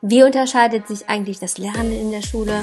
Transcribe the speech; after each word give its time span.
Wie 0.00 0.22
unterscheidet 0.22 0.86
sich 0.86 1.08
eigentlich 1.08 1.40
das 1.40 1.58
Lernen 1.58 1.90
in 1.90 2.12
der 2.12 2.22
Schule 2.22 2.62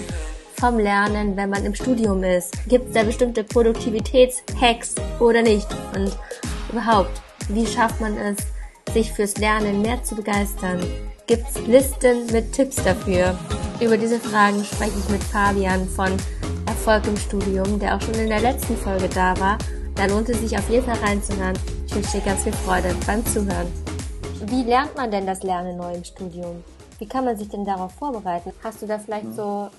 vom 0.57 0.79
Lernen, 0.79 1.35
wenn 1.35 1.49
man 1.49 1.65
im 1.65 1.75
Studium 1.75 2.23
ist? 2.23 2.53
Gibt 2.69 2.87
es 2.87 2.93
da 2.93 3.03
bestimmte 3.03 3.43
Produktivitätshacks 3.43 4.95
oder 5.19 5.41
nicht? 5.41 5.67
Und 5.93 6.17
überhaupt, 6.71 7.21
wie 7.49 7.67
schafft 7.67 7.99
man 7.99 8.17
es, 8.17 8.37
sich 8.93 9.11
fürs 9.11 9.35
Lernen 9.35 9.81
mehr 9.81 10.01
zu 10.01 10.15
begeistern? 10.15 10.79
Gibt 11.27 11.43
es 11.49 11.67
Listen 11.67 12.25
mit 12.31 12.53
Tipps 12.53 12.77
dafür? 12.77 13.37
Über 13.81 13.97
diese 13.97 14.21
Fragen 14.21 14.63
spreche 14.63 14.97
ich 14.97 15.09
mit 15.09 15.21
Fabian 15.21 15.89
von 15.89 16.15
Erfolg 16.67 17.05
im 17.05 17.17
Studium, 17.17 17.77
der 17.79 17.97
auch 17.97 18.01
schon 18.01 18.13
in 18.13 18.29
der 18.29 18.39
letzten 18.39 18.77
Folge 18.77 19.09
da 19.09 19.37
war. 19.41 19.57
Da 19.95 20.05
lohnt 20.05 20.29
es 20.29 20.39
sich 20.39 20.57
auf 20.57 20.69
jeden 20.69 20.85
Fall 20.85 20.99
reinzuhören. 21.05 21.59
Ich 21.85 21.93
wünsche 21.93 22.17
dir 22.17 22.23
ganz 22.23 22.43
viel 22.43 22.53
Freude 22.53 22.95
beim 23.05 23.25
Zuhören. 23.25 23.67
Wie 24.45 24.63
lernt 24.63 24.95
man 24.95 25.11
denn 25.11 25.25
das 25.25 25.43
Lernen 25.43 25.75
neu 25.75 25.95
im 25.95 26.03
Studium? 26.05 26.63
Wie 26.99 27.07
kann 27.07 27.25
man 27.25 27.37
sich 27.37 27.49
denn 27.49 27.65
darauf 27.65 27.93
vorbereiten? 27.93 28.51
Hast 28.63 28.81
du 28.81 28.87
da 28.87 28.99
vielleicht 28.99 29.33
so, 29.35 29.69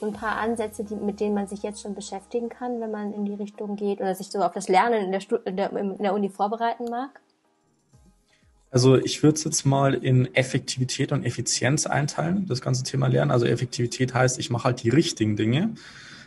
so 0.00 0.06
ein 0.06 0.12
paar 0.12 0.38
Ansätze, 0.38 0.84
die, 0.84 0.96
mit 0.96 1.20
denen 1.20 1.34
man 1.34 1.46
sich 1.46 1.62
jetzt 1.62 1.82
schon 1.82 1.94
beschäftigen 1.94 2.48
kann, 2.48 2.80
wenn 2.80 2.90
man 2.90 3.12
in 3.12 3.24
die 3.24 3.34
Richtung 3.34 3.76
geht 3.76 4.00
oder 4.00 4.14
sich 4.14 4.28
so 4.28 4.40
auf 4.40 4.52
das 4.52 4.68
Lernen 4.68 5.04
in 5.04 5.12
der, 5.12 5.20
Stu 5.20 5.36
in 5.44 5.56
der, 5.56 5.72
in 5.72 5.98
der 5.98 6.14
Uni 6.14 6.28
vorbereiten 6.28 6.84
mag? 6.90 7.20
Also 8.70 8.96
ich 8.96 9.22
würde 9.22 9.36
es 9.36 9.44
jetzt 9.44 9.64
mal 9.64 9.94
in 9.94 10.34
Effektivität 10.34 11.12
und 11.12 11.24
Effizienz 11.24 11.86
einteilen, 11.86 12.46
das 12.48 12.60
ganze 12.60 12.82
Thema 12.82 13.06
Lernen. 13.06 13.30
Also 13.30 13.46
Effektivität 13.46 14.14
heißt, 14.14 14.40
ich 14.40 14.50
mache 14.50 14.64
halt 14.64 14.82
die 14.82 14.88
richtigen 14.88 15.36
Dinge 15.36 15.74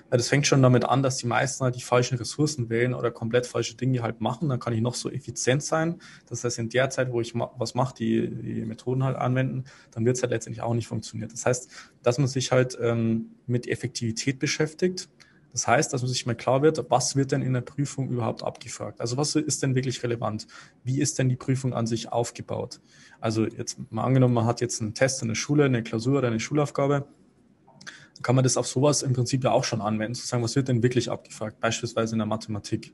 das 0.09 0.29
fängt 0.29 0.47
schon 0.47 0.61
damit 0.61 0.85
an, 0.85 1.03
dass 1.03 1.17
die 1.17 1.27
meisten 1.27 1.63
halt 1.63 1.75
die 1.75 1.81
falschen 1.81 2.17
Ressourcen 2.17 2.69
wählen 2.69 2.93
oder 2.93 3.11
komplett 3.11 3.45
falsche 3.45 3.75
Dinge 3.75 4.01
halt 4.01 4.21
machen. 4.21 4.49
Dann 4.49 4.59
kann 4.59 4.73
ich 4.73 4.81
noch 4.81 4.95
so 4.95 5.09
effizient 5.09 5.63
sein. 5.63 5.99
Das 6.27 6.43
heißt, 6.43 6.59
in 6.59 6.69
der 6.69 6.89
Zeit, 6.89 7.11
wo 7.11 7.19
ich 7.19 7.33
was 7.35 7.75
mache, 7.75 7.95
die, 7.95 8.29
die 8.29 8.65
Methoden 8.65 9.03
halt 9.03 9.17
anwenden, 9.17 9.65
dann 9.91 10.05
wird 10.05 10.15
es 10.17 10.23
halt 10.23 10.31
letztendlich 10.31 10.63
auch 10.63 10.73
nicht 10.73 10.87
funktionieren. 10.87 11.29
Das 11.29 11.45
heißt, 11.45 11.69
dass 12.03 12.17
man 12.17 12.27
sich 12.27 12.51
halt 12.51 12.77
ähm, 12.81 13.31
mit 13.47 13.67
Effektivität 13.67 14.39
beschäftigt. 14.39 15.09
Das 15.51 15.67
heißt, 15.67 15.91
dass 15.91 16.01
man 16.01 16.09
sich 16.09 16.25
mal 16.25 16.35
klar 16.35 16.61
wird, 16.61 16.85
was 16.89 17.15
wird 17.15 17.31
denn 17.31 17.41
in 17.41 17.53
der 17.53 17.61
Prüfung 17.61 18.09
überhaupt 18.09 18.43
abgefragt? 18.43 19.01
Also 19.01 19.17
was 19.17 19.35
ist 19.35 19.63
denn 19.63 19.75
wirklich 19.75 20.03
relevant? 20.03 20.45
Wie 20.83 21.01
ist 21.01 21.17
denn 21.17 21.29
die 21.29 21.35
Prüfung 21.35 21.73
an 21.73 21.87
sich 21.87 22.11
aufgebaut? 22.11 22.79
Also 23.19 23.45
jetzt 23.45 23.77
mal 23.91 24.03
angenommen, 24.03 24.35
man 24.35 24.45
hat 24.45 24.61
jetzt 24.61 24.81
einen 24.81 24.93
Test 24.93 25.21
in 25.21 25.29
der 25.29 25.35
Schule, 25.35 25.65
eine 25.65 25.83
Klausur 25.83 26.19
oder 26.19 26.27
eine 26.27 26.39
Schulaufgabe 26.39 27.07
kann 28.23 28.35
man 28.35 28.43
das 28.43 28.57
auf 28.57 28.67
sowas 28.67 29.01
im 29.03 29.13
Prinzip 29.13 29.43
ja 29.43 29.51
auch 29.51 29.63
schon 29.63 29.81
anwenden, 29.81 30.15
zu 30.15 30.25
sagen, 30.25 30.43
was 30.43 30.55
wird 30.55 30.67
denn 30.67 30.83
wirklich 30.83 31.09
abgefragt, 31.09 31.59
beispielsweise 31.59 32.15
in 32.15 32.19
der 32.19 32.27
Mathematik. 32.27 32.93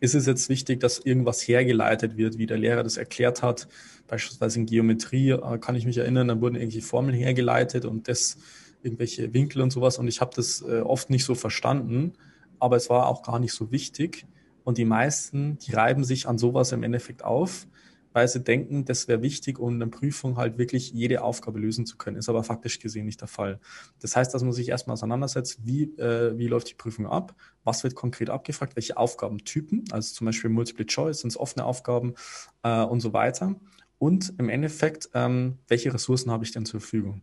Ist 0.00 0.14
es 0.14 0.26
jetzt 0.26 0.48
wichtig, 0.48 0.80
dass 0.80 0.98
irgendwas 0.98 1.46
hergeleitet 1.46 2.16
wird, 2.16 2.38
wie 2.38 2.46
der 2.46 2.56
Lehrer 2.56 2.82
das 2.82 2.96
erklärt 2.96 3.42
hat? 3.42 3.68
Beispielsweise 4.06 4.60
in 4.60 4.66
Geometrie 4.66 5.30
äh, 5.30 5.58
kann 5.58 5.74
ich 5.74 5.84
mich 5.84 5.98
erinnern, 5.98 6.28
da 6.28 6.40
wurden 6.40 6.56
irgendwelche 6.56 6.86
Formeln 6.86 7.14
hergeleitet 7.14 7.84
und 7.84 8.08
das 8.08 8.38
irgendwelche 8.82 9.34
Winkel 9.34 9.60
und 9.60 9.70
sowas 9.70 9.98
und 9.98 10.08
ich 10.08 10.20
habe 10.20 10.32
das 10.34 10.62
äh, 10.62 10.80
oft 10.80 11.10
nicht 11.10 11.24
so 11.24 11.34
verstanden, 11.34 12.14
aber 12.58 12.76
es 12.76 12.88
war 12.88 13.06
auch 13.08 13.22
gar 13.22 13.38
nicht 13.38 13.52
so 13.52 13.70
wichtig 13.70 14.26
und 14.64 14.78
die 14.78 14.86
meisten, 14.86 15.58
die 15.58 15.72
reiben 15.72 16.04
sich 16.04 16.26
an 16.26 16.38
sowas 16.38 16.72
im 16.72 16.82
Endeffekt 16.82 17.24
auf 17.24 17.66
weil 18.12 18.28
sie 18.28 18.40
denken, 18.40 18.84
das 18.84 19.08
wäre 19.08 19.22
wichtig, 19.22 19.58
um 19.58 19.74
in 19.74 19.80
der 19.80 19.86
Prüfung 19.86 20.36
halt 20.36 20.58
wirklich 20.58 20.92
jede 20.92 21.22
Aufgabe 21.22 21.58
lösen 21.58 21.86
zu 21.86 21.96
können. 21.96 22.16
Ist 22.16 22.28
aber 22.28 22.44
faktisch 22.44 22.78
gesehen 22.78 23.06
nicht 23.06 23.20
der 23.20 23.28
Fall. 23.28 23.60
Das 24.00 24.16
heißt, 24.16 24.34
dass 24.34 24.42
man 24.42 24.52
sich 24.52 24.68
erstmal 24.68 24.94
auseinandersetzt, 24.94 25.60
wie, 25.64 25.84
äh, 25.98 26.36
wie 26.38 26.46
läuft 26.46 26.70
die 26.70 26.74
Prüfung 26.74 27.06
ab, 27.06 27.34
was 27.64 27.84
wird 27.84 27.94
konkret 27.94 28.30
abgefragt, 28.30 28.76
welche 28.76 28.96
Aufgabentypen, 28.96 29.84
also 29.90 30.14
zum 30.14 30.26
Beispiel 30.26 30.50
Multiple 30.50 30.86
Choice, 30.86 31.20
sind 31.20 31.30
es 31.30 31.36
offene 31.38 31.64
Aufgaben 31.64 32.14
äh, 32.62 32.82
und 32.82 33.00
so 33.00 33.12
weiter. 33.12 33.56
Und 33.98 34.32
im 34.38 34.48
Endeffekt, 34.48 35.10
ähm, 35.14 35.58
welche 35.68 35.92
Ressourcen 35.92 36.30
habe 36.30 36.44
ich 36.44 36.52
denn 36.52 36.64
zur 36.64 36.80
Verfügung? 36.80 37.22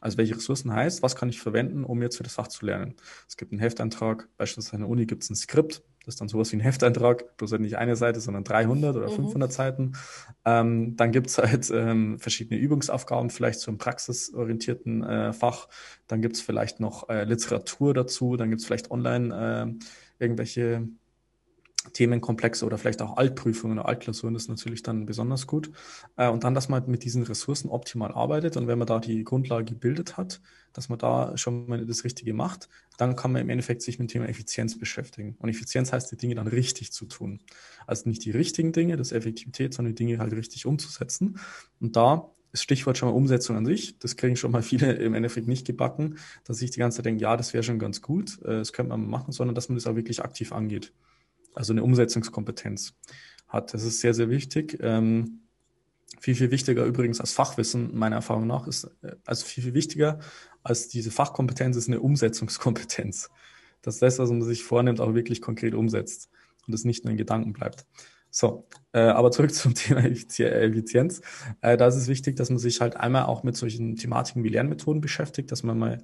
Also 0.00 0.18
welche 0.18 0.36
Ressourcen 0.36 0.72
heißt, 0.72 1.02
was 1.02 1.16
kann 1.16 1.28
ich 1.28 1.40
verwenden, 1.40 1.84
um 1.84 2.02
jetzt 2.02 2.16
für 2.16 2.22
das 2.22 2.34
Fach 2.34 2.48
zu 2.48 2.66
lernen? 2.66 2.96
Es 3.28 3.36
gibt 3.36 3.52
einen 3.52 3.60
Heftantrag, 3.60 4.28
beispielsweise 4.36 4.76
an 4.76 4.82
der 4.82 4.90
Uni 4.90 5.06
gibt 5.06 5.22
es 5.22 5.30
ein 5.30 5.36
Skript, 5.36 5.82
das 6.06 6.14
ist 6.14 6.20
dann 6.20 6.28
sowas 6.28 6.52
wie 6.52 6.56
ein 6.56 6.60
Hefteintrag, 6.60 7.36
bloß 7.36 7.50
halt 7.50 7.62
nicht 7.62 7.78
eine 7.78 7.96
Seite, 7.96 8.20
sondern 8.20 8.44
300 8.44 8.94
oder 8.94 9.10
mhm. 9.10 9.16
500 9.16 9.52
Seiten. 9.52 9.92
Ähm, 10.44 10.96
dann 10.96 11.10
gibt's 11.10 11.36
halt 11.36 11.68
ähm, 11.74 12.20
verschiedene 12.20 12.60
Übungsaufgaben, 12.60 13.28
vielleicht 13.28 13.58
zum 13.58 13.76
praxisorientierten 13.76 15.02
äh, 15.02 15.32
Fach. 15.32 15.68
Dann 16.06 16.22
gibt's 16.22 16.40
vielleicht 16.40 16.78
noch 16.78 17.08
äh, 17.08 17.24
Literatur 17.24 17.92
dazu. 17.92 18.36
Dann 18.36 18.50
gibt's 18.50 18.64
vielleicht 18.64 18.92
online 18.92 19.76
äh, 20.20 20.24
irgendwelche 20.24 20.86
Themenkomplexe 21.92 22.64
oder 22.64 22.78
vielleicht 22.78 23.02
auch 23.02 23.16
Altprüfungen 23.16 23.78
oder 23.78 23.88
Altklausuren 23.88 24.34
ist 24.34 24.48
natürlich 24.48 24.82
dann 24.82 25.06
besonders 25.06 25.46
gut. 25.46 25.70
Äh, 26.16 26.28
und 26.28 26.44
dann, 26.44 26.54
dass 26.54 26.68
man 26.68 26.88
mit 26.88 27.04
diesen 27.04 27.22
Ressourcen 27.22 27.68
optimal 27.68 28.12
arbeitet 28.12 28.56
und 28.56 28.66
wenn 28.66 28.78
man 28.78 28.86
da 28.86 28.98
die 28.98 29.24
Grundlage 29.24 29.64
gebildet 29.64 30.16
hat, 30.16 30.40
dass 30.72 30.88
man 30.88 30.98
da 30.98 31.36
schon 31.36 31.66
mal 31.68 31.84
das 31.86 32.04
Richtige 32.04 32.34
macht, 32.34 32.68
dann 32.98 33.16
kann 33.16 33.32
man 33.32 33.42
im 33.42 33.50
Endeffekt 33.50 33.82
sich 33.82 33.98
mit 33.98 34.10
dem 34.10 34.12
Thema 34.12 34.28
Effizienz 34.28 34.78
beschäftigen. 34.78 35.36
Und 35.38 35.48
Effizienz 35.48 35.92
heißt, 35.92 36.12
die 36.12 36.16
Dinge 36.16 36.34
dann 36.34 36.46
richtig 36.46 36.92
zu 36.92 37.06
tun. 37.06 37.40
Also 37.86 38.08
nicht 38.08 38.24
die 38.24 38.30
richtigen 38.30 38.72
Dinge, 38.72 38.96
das 38.96 39.12
Effektivität, 39.12 39.74
sondern 39.74 39.94
die 39.94 40.04
Dinge 40.04 40.18
halt 40.18 40.32
richtig 40.32 40.66
umzusetzen. 40.66 41.38
Und 41.80 41.96
da 41.96 42.30
ist 42.52 42.62
Stichwort 42.62 42.98
schon 42.98 43.08
mal 43.08 43.14
Umsetzung 43.14 43.56
an 43.56 43.66
sich. 43.66 43.98
Das 43.98 44.16
kriegen 44.16 44.36
schon 44.36 44.50
mal 44.50 44.62
viele 44.62 44.92
im 44.94 45.14
Endeffekt 45.14 45.48
nicht 45.48 45.66
gebacken, 45.66 46.16
dass 46.44 46.62
ich 46.62 46.70
die 46.70 46.78
ganze 46.78 46.96
Zeit 46.96 47.06
denke, 47.06 47.22
ja, 47.22 47.36
das 47.36 47.52
wäre 47.52 47.62
schon 47.62 47.78
ganz 47.78 48.02
gut, 48.02 48.38
äh, 48.42 48.58
das 48.58 48.72
könnte 48.72 48.90
man 48.90 49.08
machen, 49.08 49.32
sondern 49.32 49.54
dass 49.54 49.68
man 49.68 49.76
das 49.76 49.86
auch 49.86 49.96
wirklich 49.96 50.22
aktiv 50.22 50.52
angeht 50.52 50.92
also 51.56 51.72
eine 51.72 51.82
Umsetzungskompetenz 51.82 52.94
hat. 53.48 53.74
Das 53.74 53.82
ist 53.82 54.00
sehr, 54.00 54.14
sehr 54.14 54.30
wichtig. 54.30 54.78
Ähm, 54.80 55.40
viel, 56.20 56.36
viel 56.36 56.50
wichtiger 56.50 56.84
übrigens 56.84 57.20
als 57.20 57.32
Fachwissen, 57.32 57.96
meiner 57.96 58.16
Erfahrung 58.16 58.46
nach, 58.46 58.66
ist, 58.68 58.84
äh, 59.02 59.16
also 59.24 59.44
viel, 59.44 59.64
viel 59.64 59.74
wichtiger 59.74 60.20
als 60.62 60.88
diese 60.88 61.10
Fachkompetenz 61.10 61.76
ist 61.76 61.88
eine 61.88 62.00
Umsetzungskompetenz. 62.00 63.30
Dass 63.82 63.98
das, 63.98 64.18
was 64.18 64.30
man 64.30 64.42
sich 64.42 64.64
vornimmt, 64.64 65.00
auch 65.00 65.14
wirklich 65.14 65.40
konkret 65.40 65.74
umsetzt 65.74 66.28
und 66.66 66.74
es 66.74 66.84
nicht 66.84 67.04
nur 67.04 67.12
in 67.12 67.16
Gedanken 67.16 67.52
bleibt. 67.52 67.86
So, 68.30 68.66
äh, 68.92 69.00
aber 69.00 69.30
zurück 69.30 69.54
zum 69.54 69.74
Thema 69.74 70.04
Effizienz. 70.04 71.20
Äh, 71.60 71.76
da 71.76 71.86
ist 71.86 71.94
es 71.94 72.08
wichtig, 72.08 72.36
dass 72.36 72.50
man 72.50 72.58
sich 72.58 72.80
halt 72.80 72.96
einmal 72.96 73.26
auch 73.26 73.44
mit 73.44 73.56
solchen 73.56 73.96
Thematiken 73.96 74.42
wie 74.42 74.48
Lernmethoden 74.48 75.00
beschäftigt, 75.00 75.52
dass 75.52 75.62
man 75.62 75.78
mal 75.78 76.02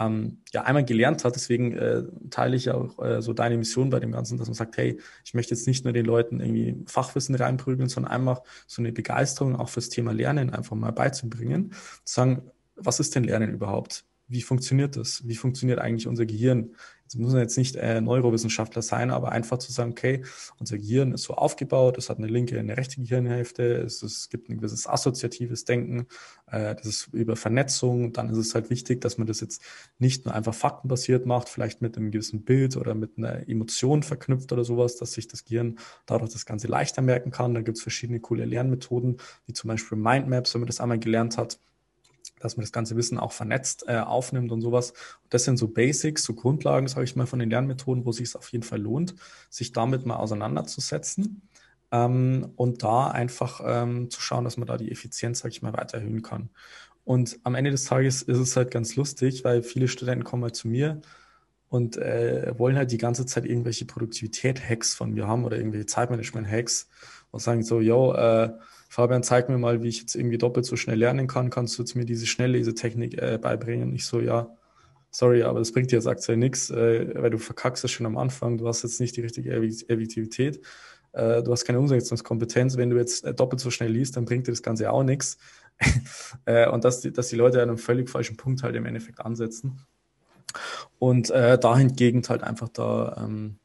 ähm, 0.00 0.38
ja 0.52 0.62
einmal 0.62 0.84
gelernt 0.84 1.24
hat. 1.24 1.34
Deswegen 1.34 1.72
äh, 1.76 2.02
teile 2.30 2.56
ich 2.56 2.70
auch 2.70 2.98
äh, 3.02 3.22
so 3.22 3.32
deine 3.32 3.56
Mission 3.56 3.90
bei 3.90 4.00
dem 4.00 4.12
Ganzen, 4.12 4.38
dass 4.38 4.48
man 4.48 4.54
sagt, 4.54 4.76
hey, 4.76 5.00
ich 5.24 5.34
möchte 5.34 5.54
jetzt 5.54 5.66
nicht 5.66 5.84
nur 5.84 5.92
den 5.92 6.06
Leuten 6.06 6.40
irgendwie 6.40 6.82
Fachwissen 6.86 7.34
reinprügeln, 7.34 7.88
sondern 7.88 8.12
einfach 8.12 8.42
so 8.66 8.82
eine 8.82 8.92
Begeisterung 8.92 9.56
auch 9.56 9.68
fürs 9.68 9.88
Thema 9.88 10.12
Lernen 10.12 10.50
einfach 10.50 10.76
mal 10.76 10.92
beizubringen. 10.92 11.72
Zu 12.04 12.14
sagen, 12.14 12.42
was 12.76 13.00
ist 13.00 13.14
denn 13.14 13.24
Lernen 13.24 13.52
überhaupt? 13.52 14.04
Wie 14.28 14.42
funktioniert 14.42 14.96
das? 14.96 15.26
Wie 15.26 15.36
funktioniert 15.36 15.78
eigentlich 15.78 16.06
unser 16.06 16.26
Gehirn? 16.26 16.74
Es 17.08 17.14
muss 17.16 17.32
jetzt 17.32 17.56
nicht 17.56 17.76
äh, 17.76 18.00
Neurowissenschaftler 18.00 18.82
sein, 18.82 19.10
aber 19.10 19.32
einfach 19.32 19.58
zu 19.58 19.72
sagen, 19.72 19.92
okay, 19.92 20.22
unser 20.58 20.76
Gehirn 20.76 21.12
ist 21.12 21.22
so 21.22 21.34
aufgebaut, 21.34 21.96
es 21.96 22.10
hat 22.10 22.18
eine 22.18 22.26
linke, 22.26 22.58
eine 22.58 22.76
rechte 22.76 23.00
Gehirnhälfte, 23.00 23.62
es, 23.80 24.02
es 24.02 24.28
gibt 24.28 24.50
ein 24.50 24.58
gewisses 24.58 24.86
assoziatives 24.86 25.64
Denken, 25.64 26.06
äh, 26.46 26.74
das 26.74 26.86
ist 26.86 27.08
über 27.12 27.34
Vernetzung, 27.34 28.12
dann 28.12 28.28
ist 28.28 28.36
es 28.36 28.54
halt 28.54 28.68
wichtig, 28.68 29.00
dass 29.00 29.16
man 29.16 29.26
das 29.26 29.40
jetzt 29.40 29.62
nicht 29.98 30.26
nur 30.26 30.34
einfach 30.34 30.54
faktenbasiert 30.54 31.24
macht, 31.24 31.48
vielleicht 31.48 31.80
mit 31.80 31.96
einem 31.96 32.10
gewissen 32.10 32.44
Bild 32.44 32.76
oder 32.76 32.94
mit 32.94 33.16
einer 33.16 33.48
Emotion 33.48 34.02
verknüpft 34.02 34.52
oder 34.52 34.64
sowas, 34.64 34.96
dass 34.96 35.12
sich 35.12 35.28
das 35.28 35.44
Gehirn 35.44 35.78
dadurch 36.04 36.32
das 36.32 36.44
Ganze 36.44 36.68
leichter 36.68 37.00
merken 37.00 37.30
kann. 37.30 37.54
Da 37.54 37.62
gibt 37.62 37.78
es 37.78 37.82
verschiedene 37.82 38.20
coole 38.20 38.44
Lernmethoden, 38.44 39.16
wie 39.46 39.54
zum 39.54 39.68
Beispiel 39.68 39.96
Mindmaps, 39.96 40.54
wenn 40.54 40.60
man 40.60 40.66
das 40.66 40.80
einmal 40.80 40.98
gelernt 40.98 41.38
hat 41.38 41.58
dass 42.40 42.56
man 42.56 42.62
das 42.62 42.72
ganze 42.72 42.96
Wissen 42.96 43.18
auch 43.18 43.32
vernetzt 43.32 43.84
äh, 43.88 43.98
aufnimmt 43.98 44.52
und 44.52 44.60
sowas. 44.60 44.90
Und 44.90 45.34
das 45.34 45.44
sind 45.44 45.56
so 45.56 45.68
Basics, 45.68 46.24
so 46.24 46.34
Grundlagen, 46.34 46.88
sage 46.88 47.04
ich 47.04 47.16
mal, 47.16 47.26
von 47.26 47.38
den 47.38 47.50
Lernmethoden, 47.50 48.04
wo 48.04 48.12
sich 48.12 48.28
es 48.28 48.36
auf 48.36 48.48
jeden 48.50 48.64
Fall 48.64 48.80
lohnt, 48.80 49.14
sich 49.50 49.72
damit 49.72 50.06
mal 50.06 50.16
auseinanderzusetzen 50.16 51.42
ähm, 51.92 52.52
und 52.56 52.82
da 52.82 53.08
einfach 53.08 53.60
ähm, 53.64 54.10
zu 54.10 54.20
schauen, 54.20 54.44
dass 54.44 54.56
man 54.56 54.66
da 54.66 54.76
die 54.76 54.90
Effizienz, 54.90 55.40
sage 55.40 55.52
ich 55.52 55.62
mal, 55.62 55.72
weiter 55.72 55.98
erhöhen 55.98 56.22
kann. 56.22 56.50
Und 57.04 57.38
am 57.42 57.54
Ende 57.54 57.70
des 57.70 57.84
Tages 57.84 58.22
ist 58.22 58.38
es 58.38 58.56
halt 58.56 58.70
ganz 58.70 58.96
lustig, 58.96 59.42
weil 59.44 59.62
viele 59.62 59.88
Studenten 59.88 60.24
kommen 60.24 60.42
halt 60.42 60.56
zu 60.56 60.68
mir 60.68 61.00
und 61.70 61.96
äh, 61.96 62.52
wollen 62.58 62.76
halt 62.76 62.92
die 62.92 62.98
ganze 62.98 63.26
Zeit 63.26 63.46
irgendwelche 63.46 63.86
Produktivität-Hacks 63.86 64.94
von 64.94 65.12
mir 65.12 65.26
haben 65.26 65.44
oder 65.44 65.56
irgendwelche 65.56 65.86
Zeitmanagement-Hacks 65.86 66.88
und 67.30 67.40
sagen 67.40 67.62
so, 67.62 67.80
yo, 67.80 68.12
äh, 68.14 68.52
Fabian, 68.88 69.22
zeig 69.22 69.48
mir 69.48 69.58
mal, 69.58 69.82
wie 69.82 69.88
ich 69.88 70.00
jetzt 70.00 70.14
irgendwie 70.14 70.38
doppelt 70.38 70.64
so 70.64 70.76
schnell 70.76 70.98
lernen 70.98 71.26
kann. 71.26 71.50
Kannst 71.50 71.78
du 71.78 71.82
jetzt 71.82 71.94
mir 71.94 72.06
diese 72.06 72.26
Schnelllesetechnik 72.26 73.20
äh, 73.20 73.38
beibringen? 73.40 73.94
Ich 73.94 74.06
so, 74.06 74.20
ja, 74.20 74.48
sorry, 75.10 75.42
aber 75.42 75.58
das 75.58 75.72
bringt 75.72 75.92
dir 75.92 75.96
jetzt 75.96 76.06
aktuell 76.06 76.38
nichts, 76.38 76.70
äh, 76.70 77.12
weil 77.14 77.30
du 77.30 77.38
verkackst 77.38 77.84
es 77.84 77.90
schon 77.90 78.06
am 78.06 78.16
Anfang. 78.16 78.56
Du 78.58 78.66
hast 78.66 78.82
jetzt 78.82 79.00
nicht 79.00 79.16
die 79.16 79.20
richtige 79.20 79.52
Effektivität. 79.52 80.60
Äh, 81.12 81.42
du 81.42 81.52
hast 81.52 81.64
keine 81.64 81.80
Umsetzungskompetenz. 81.80 82.76
Wenn 82.76 82.90
du 82.90 82.96
jetzt 82.96 83.24
äh, 83.24 83.34
doppelt 83.34 83.60
so 83.60 83.70
schnell 83.70 83.92
liest, 83.92 84.16
dann 84.16 84.24
bringt 84.24 84.46
dir 84.46 84.52
das 84.52 84.62
Ganze 84.62 84.90
auch 84.90 85.02
nichts. 85.02 85.38
äh, 86.46 86.68
und 86.68 86.84
dass 86.84 87.00
die, 87.00 87.12
dass 87.12 87.28
die 87.28 87.36
Leute 87.36 87.62
an 87.62 87.68
einem 87.68 87.78
völlig 87.78 88.08
falschen 88.08 88.36
Punkt 88.36 88.62
halt 88.62 88.74
im 88.74 88.86
Endeffekt 88.86 89.20
ansetzen. 89.20 89.86
Und 90.98 91.30
äh, 91.30 91.58
dahingegen 91.58 92.22
halt 92.28 92.42
einfach 92.42 92.68
da 92.68 93.22
ähm, 93.24 93.58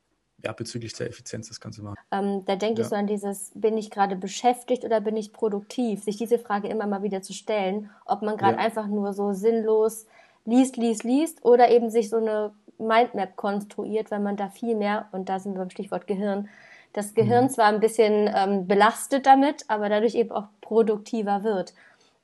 ja, 0.44 0.52
bezüglich 0.52 0.94
der 0.94 1.08
Effizienz 1.08 1.48
das 1.48 1.62
Ganze 1.62 1.82
machen. 1.82 1.96
Ähm, 2.12 2.44
da 2.46 2.56
denke 2.56 2.82
ja. 2.82 2.84
ich 2.84 2.90
so 2.90 2.96
an 2.96 3.08
dieses, 3.08 3.52
bin 3.56 3.78
ich 3.78 3.90
gerade 3.90 4.16
beschäftigt 4.16 4.84
oder 4.84 5.00
bin 5.00 5.16
ich 5.16 5.32
produktiv? 5.32 6.04
Sich 6.04 6.18
diese 6.18 6.38
Frage 6.38 6.68
immer 6.68 6.86
mal 6.86 7.02
wieder 7.02 7.22
zu 7.22 7.34
stellen, 7.34 7.90
ob 8.06 8.22
man 8.22 8.36
gerade 8.38 8.58
ja. 8.58 8.60
einfach 8.60 8.88
nur 8.88 9.14
so 9.14 9.32
sinnlos 9.34 10.06
liest, 10.46 10.76
liest, 10.76 11.04
liest 11.04 11.46
oder 11.46 11.70
eben 11.70 11.90
sich 11.90 12.10
so 12.10 12.18
eine 12.18 12.52
Mindmap 12.78 13.38
konstruiert, 13.38 14.12
weil 14.12 14.20
man 14.20 14.36
da 14.36 14.50
viel 14.50 14.76
mehr, 14.76 15.08
und 15.14 15.30
da 15.30 15.40
sind 15.40 15.54
wir 15.54 15.60
beim 15.60 15.70
Stichwort 15.70 16.08
Gehirn, 16.08 16.50
das 16.92 17.14
Gehirn 17.14 17.46
mhm. 17.46 17.50
zwar 17.50 17.68
ein 17.68 17.80
bisschen 17.80 18.30
ähm, 18.36 18.68
belastet 18.68 19.26
damit, 19.26 19.64
aber 19.70 19.88
dadurch 19.88 20.16
eben 20.16 20.32
auch 20.32 20.48
produktiver 20.60 21.44
wird. 21.44 21.74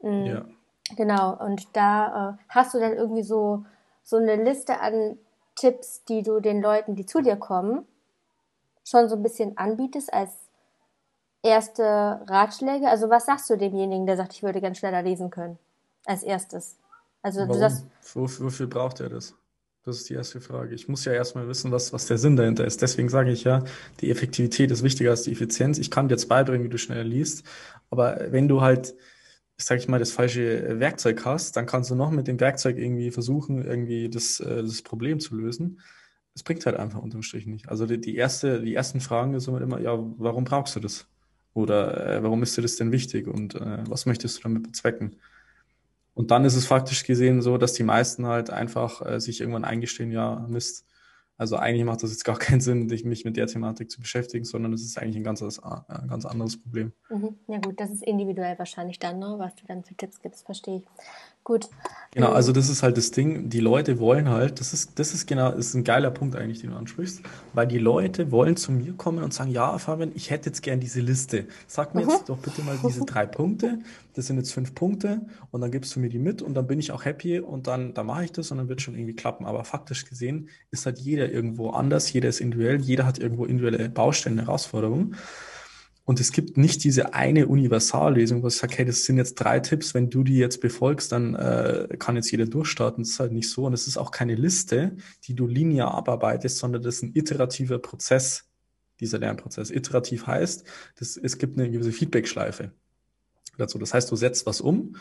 Mhm. 0.02 0.26
Ja. 0.26 0.46
Genau, 0.96 1.38
und 1.38 1.68
da 1.74 2.32
äh, 2.32 2.44
hast 2.50 2.74
du 2.74 2.80
dann 2.80 2.94
irgendwie 2.94 3.24
so, 3.24 3.64
so 4.04 4.18
eine 4.18 4.36
Liste 4.36 4.82
an 4.82 5.18
Tipps, 5.56 6.04
die 6.06 6.24
du 6.24 6.40
den 6.40 6.62
Leuten, 6.62 6.96
die 6.96 7.06
zu 7.06 7.22
dir 7.22 7.36
kommen, 7.36 7.86
schon 8.90 9.10
so 9.10 9.16
ein 9.16 9.24
bisschen 9.24 9.58
anbietest 9.58 10.14
als 10.14 10.32
erste 11.44 11.84
Ratschläge? 12.28 12.88
Also 12.90 13.10
was 13.10 13.26
sagst 13.26 13.50
du 13.50 13.58
demjenigen, 13.58 14.06
der 14.06 14.18
sagt, 14.18 14.34
ich 14.34 14.44
würde 14.44 14.62
ganz 14.62 14.78
schneller 14.78 15.02
lesen 15.02 15.30
können? 15.30 15.58
Als 16.06 16.24
erstes. 16.24 16.78
Also 17.22 17.42
Warum? 17.42 17.54
du 17.54 17.60
sagst. 17.60 17.86
Wofür, 18.14 18.46
wofür 18.46 18.68
braucht 18.68 19.00
er 19.00 19.10
das? 19.10 19.36
Das 19.86 19.98
ist 19.98 20.10
die 20.10 20.14
erste 20.14 20.42
Frage. 20.42 20.76
Ich 20.76 20.88
muss 20.88 21.06
ja 21.06 21.14
erstmal 21.14 21.48
wissen, 21.48 21.72
was, 21.72 21.94
was 21.94 22.06
der 22.06 22.18
Sinn 22.18 22.36
dahinter 22.36 22.66
ist. 22.66 22.82
Deswegen 22.82 23.10
sage 23.10 23.32
ich 23.32 23.44
ja, 23.44 23.64
die 24.02 24.12
Effektivität 24.12 24.72
ist 24.72 24.84
wichtiger 24.84 25.12
als 25.12 25.24
die 25.24 25.32
Effizienz. 25.32 25.78
Ich 25.78 25.90
kann 25.90 26.08
dir 26.08 26.16
jetzt 26.16 26.28
beibringen, 26.28 26.66
wie 26.66 26.70
du 26.70 26.78
schneller 26.78 27.04
liest. 27.04 27.46
Aber 27.90 28.20
wenn 28.32 28.48
du 28.48 28.62
halt, 28.62 28.96
sage 29.58 29.80
ich 29.80 29.88
mal, 29.88 30.00
das 30.00 30.12
falsche 30.12 30.80
Werkzeug 30.80 31.24
hast, 31.26 31.56
dann 31.56 31.66
kannst 31.66 31.90
du 31.90 31.96
noch 31.96 32.12
mit 32.12 32.28
dem 32.28 32.40
Werkzeug 32.40 32.78
irgendwie 32.78 33.10
versuchen, 33.10 33.64
irgendwie 33.64 34.10
das, 34.10 34.40
äh, 34.42 34.62
das 34.62 34.82
Problem 34.82 35.20
zu 35.20 35.36
lösen 35.36 35.80
es 36.36 36.44
bringt 36.44 36.66
halt 36.66 36.78
einfach 36.78 37.02
unterm 37.02 37.24
Strich 37.24 37.46
nicht. 37.46 37.70
Also 37.70 37.86
die, 37.86 38.00
die, 38.00 38.16
erste, 38.16 38.62
die 38.62 38.76
ersten 38.76 39.02
Fragen 39.02 39.40
sind 39.40 39.62
immer, 39.62 39.80
ja, 39.80 39.98
warum 40.18 40.44
brauchst 40.44 40.76
du 40.76 40.80
das? 40.80 41.08
Oder 41.54 42.18
äh, 42.18 42.24
warum 42.24 42.44
ist 42.44 42.58
dir 42.58 42.62
das 42.62 42.76
denn 42.76 42.92
wichtig? 42.92 43.28
Und 43.28 43.56
äh, 43.56 43.84
was 43.88 44.06
möchtest 44.06 44.38
du 44.38 44.44
damit 44.44 44.64
bezwecken? 44.64 45.18
Und 46.14 46.32
dann 46.32 46.46
ist 46.46 46.56
es 46.56 46.66
faktisch 46.66 47.04
gesehen 47.06 47.42
so, 47.42 47.58
dass 47.58 47.74
die 47.74 47.84
meisten 47.84 48.26
halt 48.26 48.50
einfach 48.50 49.06
äh, 49.06 49.20
sich 49.20 49.42
irgendwann 49.42 49.66
eingestehen, 49.66 50.12
ja, 50.12 50.46
Mist, 50.50 50.86
also 51.40 51.56
eigentlich 51.56 51.86
macht 51.86 52.04
das 52.04 52.12
jetzt 52.12 52.26
gar 52.26 52.38
keinen 52.40 52.60
Sinn, 52.60 52.88
mich 52.88 53.24
mit 53.24 53.38
der 53.38 53.48
Thematik 53.48 53.90
zu 53.90 54.02
beschäftigen, 54.02 54.44
sondern 54.44 54.74
es 54.74 54.84
ist 54.84 55.00
eigentlich 55.00 55.16
ein 55.16 55.24
ganz, 55.24 55.42
ein 55.42 56.08
ganz 56.10 56.26
anderes 56.26 56.62
Problem. 56.62 56.92
Mhm. 57.10 57.36
Ja 57.48 57.60
gut, 57.60 57.80
das 57.80 57.90
ist 57.92 58.04
individuell 58.04 58.60
wahrscheinlich 58.60 59.00
dann, 59.00 59.20
ne? 59.20 59.36
was 59.38 59.56
du 59.56 59.66
dann 59.66 59.84
für 59.84 59.96
Tipps 59.96 60.22
gibst, 60.22 60.46
verstehe 60.46 60.78
ich. 60.78 60.84
Gut. 61.50 61.68
Genau, 62.12 62.28
ähm, 62.28 62.36
also 62.36 62.52
das 62.52 62.70
ist 62.70 62.84
halt 62.84 62.96
das 62.96 63.10
Ding, 63.10 63.50
die 63.50 63.60
Leute 63.60 63.98
wollen 63.98 64.30
halt, 64.30 64.60
das 64.60 64.72
ist, 64.72 65.00
das 65.00 65.16
ist 65.16 65.26
genau, 65.26 65.50
das 65.50 65.66
ist 65.66 65.74
ein 65.74 65.84
geiler 65.84 66.12
Punkt 66.12 66.36
eigentlich, 66.36 66.62
den 66.62 66.70
du 66.70 66.76
ansprichst, 66.76 67.24
weil 67.54 67.66
die 67.66 67.80
Leute 67.80 68.32
wollen 68.32 68.56
zu 68.56 68.72
mir 68.72 68.94
kommen 68.94 69.24
und 69.24 69.34
sagen, 69.34 69.50
ja, 69.50 69.76
Fabian, 69.80 70.12
ich 70.14 70.30
hätte 70.30 70.52
jetzt 70.52 70.62
gern 70.62 70.80
diese 70.80 71.02
Liste. 71.02 71.48
Sag 71.66 71.96
mir 71.96 72.04
mhm. 72.04 72.12
jetzt 72.12 72.30
doch 72.30 72.38
bitte 72.38 72.62
mal 72.62 72.78
diese 72.86 73.04
drei 73.04 73.26
Punkte, 73.26 73.80
das 74.14 74.28
sind 74.28 74.38
jetzt 74.38 74.54
fünf 74.54 74.76
Punkte 74.76 75.22
und 75.50 75.62
dann 75.62 75.72
gibst 75.72 75.96
du 75.96 76.00
mir 76.00 76.10
die 76.10 76.20
mit 76.20 76.44
und 76.44 76.54
dann 76.54 76.68
bin 76.68 76.78
ich 76.78 76.92
auch 76.92 77.04
happy 77.04 77.40
und 77.40 77.66
dann, 77.66 77.96
dann 77.96 78.06
mache 78.06 78.26
ich 78.26 78.32
das 78.32 78.52
und 78.52 78.60
dann 78.60 78.70
wird 78.70 78.84
schon 78.84 78.94
irgendwie 78.94 79.16
klappen. 79.16 79.48
Aber 79.48 79.64
faktisch 79.64 80.06
gesehen 80.06 80.50
ist 80.70 80.86
halt 80.86 81.00
jeder 81.00 81.32
irgendwo 81.32 81.72
anders, 81.72 82.14
jeder 82.14 82.30
ist 82.30 82.42
individuell, 82.42 82.80
jeder 82.80 83.08
hat 83.08 83.18
irgendwo 83.18 83.46
individuelle 83.46 83.90
Baustellen, 83.90 84.38
Herausforderungen. 84.38 85.16
Und 86.10 86.20
es 86.20 86.32
gibt 86.32 86.58
nicht 86.58 86.84
diese 86.84 87.14
eine 87.14 87.46
Universallösung, 87.46 88.42
was 88.42 88.58
sagt, 88.58 88.80
hey, 88.80 88.84
das 88.84 89.06
sind 89.06 89.18
jetzt 89.18 89.36
drei 89.36 89.60
Tipps, 89.60 89.94
wenn 89.94 90.10
du 90.10 90.24
die 90.24 90.40
jetzt 90.40 90.60
befolgst, 90.60 91.12
dann 91.12 91.36
äh, 91.36 91.88
kann 92.00 92.16
jetzt 92.16 92.32
jeder 92.32 92.48
durchstarten. 92.48 93.04
Das 93.04 93.12
ist 93.12 93.20
halt 93.20 93.32
nicht 93.32 93.48
so. 93.48 93.66
Und 93.66 93.74
es 93.74 93.86
ist 93.86 93.96
auch 93.96 94.10
keine 94.10 94.34
Liste, 94.34 94.98
die 95.26 95.36
du 95.36 95.46
linear 95.46 95.94
abarbeitest, 95.94 96.58
sondern 96.58 96.82
das 96.82 96.96
ist 96.96 97.04
ein 97.04 97.12
iterativer 97.14 97.78
Prozess, 97.78 98.50
dieser 99.00 99.20
Lernprozess. 99.20 99.70
Iterativ 99.70 100.26
heißt, 100.26 100.64
das, 100.98 101.16
es 101.16 101.38
gibt 101.38 101.60
eine 101.60 101.70
gewisse 101.70 101.92
Feedbackschleife 101.92 102.72
dazu. 103.60 103.78
Das 103.78 103.94
heißt, 103.94 104.10
du 104.10 104.16
setzt 104.16 104.48
was 104.48 104.62
um. 104.62 104.96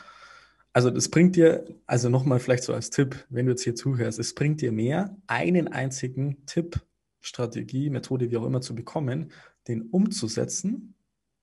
Also 0.75 0.91
das 0.91 1.09
bringt 1.09 1.37
dir, 1.37 1.65
also 1.87 2.11
nochmal 2.11 2.39
vielleicht 2.39 2.65
so 2.65 2.75
als 2.75 2.91
Tipp, 2.91 3.25
wenn 3.31 3.47
du 3.47 3.53
jetzt 3.53 3.65
hier 3.65 3.75
zuhörst, 3.75 4.19
es 4.19 4.35
bringt 4.35 4.61
dir 4.61 4.73
mehr, 4.73 5.17
einen 5.27 5.69
einzigen 5.69 6.45
Tipp, 6.45 6.83
Strategie, 7.23 7.89
Methode, 7.89 8.31
wie 8.31 8.37
auch 8.37 8.45
immer 8.45 8.61
zu 8.61 8.75
bekommen, 8.75 9.33
den 9.69 9.81
umzusetzen 9.89 10.95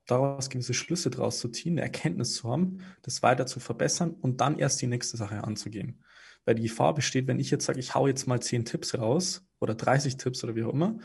daraus 0.06 0.50
gewisse 0.50 0.74
Schlüsse 0.74 1.10
draus 1.10 1.40
zu 1.40 1.50
ziehen, 1.50 1.74
eine 1.74 1.82
Erkenntnis 1.82 2.36
zu 2.36 2.50
haben, 2.50 2.80
das 3.02 3.24
weiter 3.24 3.46
zu 3.46 3.60
verbessern 3.60 4.12
und 4.12 4.42
dann 4.42 4.60
erst 4.60 4.82
die 4.82 4.88
nächste 4.88 5.18
Sache 5.18 5.44
anzugehen. 5.44 6.04
Weil 6.46 6.56
die 6.56 6.64
Gefahr 6.64 6.94
besteht, 6.94 7.28
wenn 7.28 7.40
ich 7.40 7.50
jetzt 7.50 7.66
sage, 7.66 7.80
ich 7.80 7.96
hau 7.96 8.08
jetzt 8.08 8.28
mal 8.28 8.40
10 8.40 8.66
Tipps 8.66 8.98
raus 8.98 9.46
oder 9.60 9.74
30 9.74 10.18
Tipps 10.18 10.44
oder 10.44 10.56
wie 10.56 10.64
auch 10.64 10.74
immer, 10.74 10.98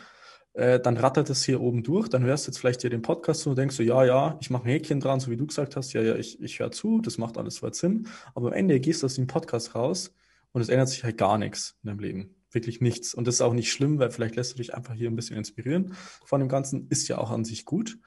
äh, 0.53 0.81
dann 0.81 0.97
rattert 0.97 1.31
es 1.31 1.45
hier 1.45 1.61
oben 1.61 1.83
durch, 1.83 2.09
dann 2.09 2.25
hörst 2.25 2.47
du 2.47 2.51
jetzt 2.51 2.59
vielleicht 2.59 2.81
hier 2.81 2.91
den 2.91 3.03
Podcast 3.03 3.47
und 3.47 3.57
denkst 3.57 3.77
so, 3.77 3.83
ja, 3.83 4.05
ja, 4.05 4.39
ich 4.41 4.51
mache 4.51 4.65
ein 4.65 4.71
Häkchen 4.71 5.01
dran, 5.01 5.21
so 5.21 5.31
wie 5.31 5.37
du 5.37 5.47
gesagt 5.47 5.77
hast, 5.77 5.93
ja, 5.93 6.03
ja, 6.03 6.17
ich, 6.17 6.41
ich 6.43 6.59
höre 6.59 6.73
zu, 6.73 7.01
das 7.01 7.19
macht 7.19 7.39
alles 7.39 7.63
weit 7.63 7.75
Sinn, 7.75 8.09
aber 8.35 8.49
am 8.49 8.55
Ende 8.55 8.81
gehst 8.81 9.03
du 9.03 9.07
aus 9.07 9.15
dem 9.15 9.27
Podcast 9.27 9.75
raus 9.75 10.13
und 10.53 10.61
es 10.61 10.69
ändert 10.69 10.89
sich 10.89 11.05
halt 11.05 11.19
gar 11.19 11.39
nichts 11.39 11.77
in 11.83 11.89
deinem 11.89 12.01
Leben. 12.01 12.35
Wirklich 12.53 12.81
nichts. 12.81 13.15
Und 13.15 13.29
das 13.29 13.37
ist 13.37 13.43
auch 13.43 13.53
nicht 13.53 13.71
schlimm, 13.71 14.01
weil 14.01 14.11
vielleicht 14.11 14.35
lässt 14.35 14.55
du 14.55 14.57
dich 14.57 14.75
einfach 14.75 14.95
hier 14.95 15.09
ein 15.09 15.15
bisschen 15.15 15.37
inspirieren 15.37 15.95
von 16.25 16.41
dem 16.41 16.49
Ganzen, 16.49 16.89
ist 16.89 17.07
ja 17.07 17.19
auch 17.19 17.31
an 17.31 17.45
sich 17.45 17.65
gut. 17.65 17.99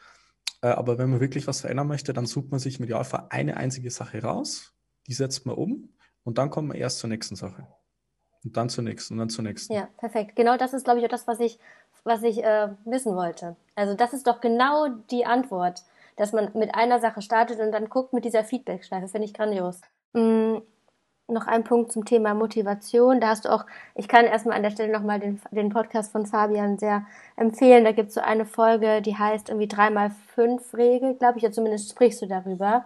Äh, 0.63 0.67
aber 0.69 0.97
wenn 0.97 1.09
man 1.09 1.19
wirklich 1.19 1.45
was 1.45 1.61
verändern 1.61 1.87
möchte, 1.87 2.13
dann 2.13 2.25
sucht 2.25 2.49
man 2.49 2.59
sich 2.59 2.79
im 2.79 2.85
Idealfall 2.85 3.27
eine 3.29 3.57
einzige 3.57 3.91
Sache 3.91 4.23
raus, 4.23 4.73
die 5.07 5.13
setzt 5.13 5.45
man 5.45 5.55
um 5.55 5.89
und 6.23 6.37
dann 6.37 6.49
kommt 6.49 6.69
man 6.69 6.77
erst 6.77 6.99
zur 6.99 7.09
nächsten 7.09 7.35
Sache. 7.35 7.67
Und 8.45 8.57
dann 8.57 8.69
zur 8.69 8.83
nächsten 8.83 9.13
und 9.13 9.19
dann 9.19 9.29
zur 9.29 9.43
nächsten. 9.43 9.73
Ja, 9.73 9.89
perfekt. 9.97 10.35
Genau 10.35 10.57
das 10.57 10.73
ist, 10.73 10.85
glaube 10.85 10.99
ich, 10.99 11.05
auch 11.05 11.09
das, 11.09 11.27
was 11.27 11.39
ich, 11.39 11.59
was 12.05 12.23
ich 12.23 12.43
äh, 12.43 12.69
wissen 12.85 13.15
wollte. 13.15 13.57
Also 13.75 13.93
das 13.93 14.13
ist 14.13 14.25
doch 14.25 14.39
genau 14.39 14.87
die 15.11 15.25
Antwort, 15.25 15.83
dass 16.15 16.31
man 16.31 16.49
mit 16.53 16.73
einer 16.75 16.99
Sache 16.99 17.21
startet 17.21 17.59
und 17.59 17.71
dann 17.71 17.89
guckt 17.89 18.13
mit 18.13 18.23
dieser 18.23 18.43
Feedback-Schleife. 18.43 19.09
Finde 19.09 19.25
ich 19.25 19.33
grandios. 19.33 19.81
Mm, 20.13 20.57
noch 21.27 21.47
ein 21.47 21.63
Punkt 21.63 21.91
zum 21.91 22.05
Thema 22.05 22.33
Motivation. 22.33 23.21
Da 23.21 23.29
hast 23.29 23.45
du 23.45 23.49
auch, 23.49 23.65
ich 23.95 24.07
kann 24.07 24.25
erstmal 24.25 24.57
an 24.57 24.63
der 24.63 24.71
Stelle 24.71 24.91
nochmal 24.91 25.19
den, 25.19 25.41
den 25.51 25.69
Podcast 25.69 26.11
von 26.11 26.25
Fabian 26.25 26.77
sehr 26.77 27.05
empfehlen. 27.35 27.85
Da 27.85 27.91
gibt 27.91 28.09
es 28.09 28.15
so 28.15 28.21
eine 28.21 28.45
Folge, 28.45 29.01
die 29.01 29.17
heißt 29.17 29.49
irgendwie 29.49 29.67
3x5-Regel, 29.67 31.15
glaube 31.15 31.37
ich, 31.37 31.43
ja 31.43 31.51
zumindest 31.51 31.89
sprichst 31.89 32.21
du 32.21 32.25
darüber. 32.25 32.85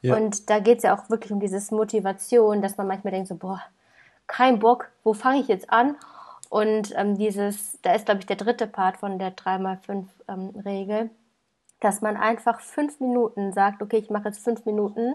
Ja. 0.00 0.16
Und 0.16 0.50
da 0.50 0.58
geht 0.58 0.78
es 0.78 0.84
ja 0.84 0.96
auch 0.96 1.10
wirklich 1.10 1.32
um 1.32 1.40
dieses 1.40 1.70
Motivation, 1.70 2.62
dass 2.62 2.76
man 2.76 2.86
manchmal 2.86 3.12
denkt 3.12 3.28
so, 3.28 3.36
boah, 3.36 3.62
kein 4.26 4.58
Bock, 4.58 4.90
wo 5.04 5.12
fange 5.12 5.40
ich 5.40 5.48
jetzt 5.48 5.70
an? 5.70 5.96
Und 6.48 6.92
ähm, 6.96 7.16
dieses, 7.16 7.80
da 7.82 7.94
ist, 7.94 8.06
glaube 8.06 8.20
ich, 8.20 8.26
der 8.26 8.36
dritte 8.36 8.66
Part 8.66 8.98
von 8.98 9.18
der 9.18 9.34
3x5-Regel, 9.34 10.98
ähm, 10.98 11.10
dass 11.80 12.00
man 12.00 12.16
einfach 12.16 12.60
fünf 12.60 13.00
Minuten 13.00 13.52
sagt, 13.52 13.82
okay, 13.82 13.96
ich 13.96 14.10
mache 14.10 14.28
jetzt 14.28 14.44
fünf 14.44 14.64
Minuten 14.66 15.14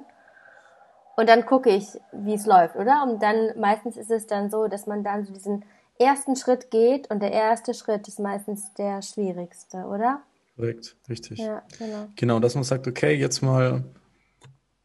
und 1.18 1.28
dann 1.28 1.46
gucke 1.46 1.72
ich, 1.72 1.88
wie 2.14 2.36
es 2.36 2.46
läuft, 2.46 2.76
oder? 2.76 3.04
Und 3.04 3.22
dann 3.22 3.60
meistens 3.60 3.98
ist 3.98 4.12
es 4.12 4.28
dann 4.28 4.52
so, 4.52 4.68
dass 4.68 4.86
man 4.86 5.04
dann 5.04 5.26
so 5.26 5.34
diesen 5.34 5.66
ersten 5.98 6.36
Schritt 6.36 6.70
geht 6.70 7.10
und 7.10 7.22
der 7.22 7.32
erste 7.32 7.74
Schritt 7.74 8.08
ist 8.08 8.20
meistens 8.20 8.72
der 8.76 9.02
schwierigste, 9.02 9.78
oder? 9.78 10.22
Korrekt, 10.56 10.96
richtig. 11.10 11.40
Ja, 11.40 11.64
genau. 11.80 12.08
Genau, 12.16 12.40
dass 12.40 12.54
man 12.54 12.64
sagt, 12.64 12.88
okay, 12.88 13.16
jetzt 13.16 13.42
mal, 13.42 13.84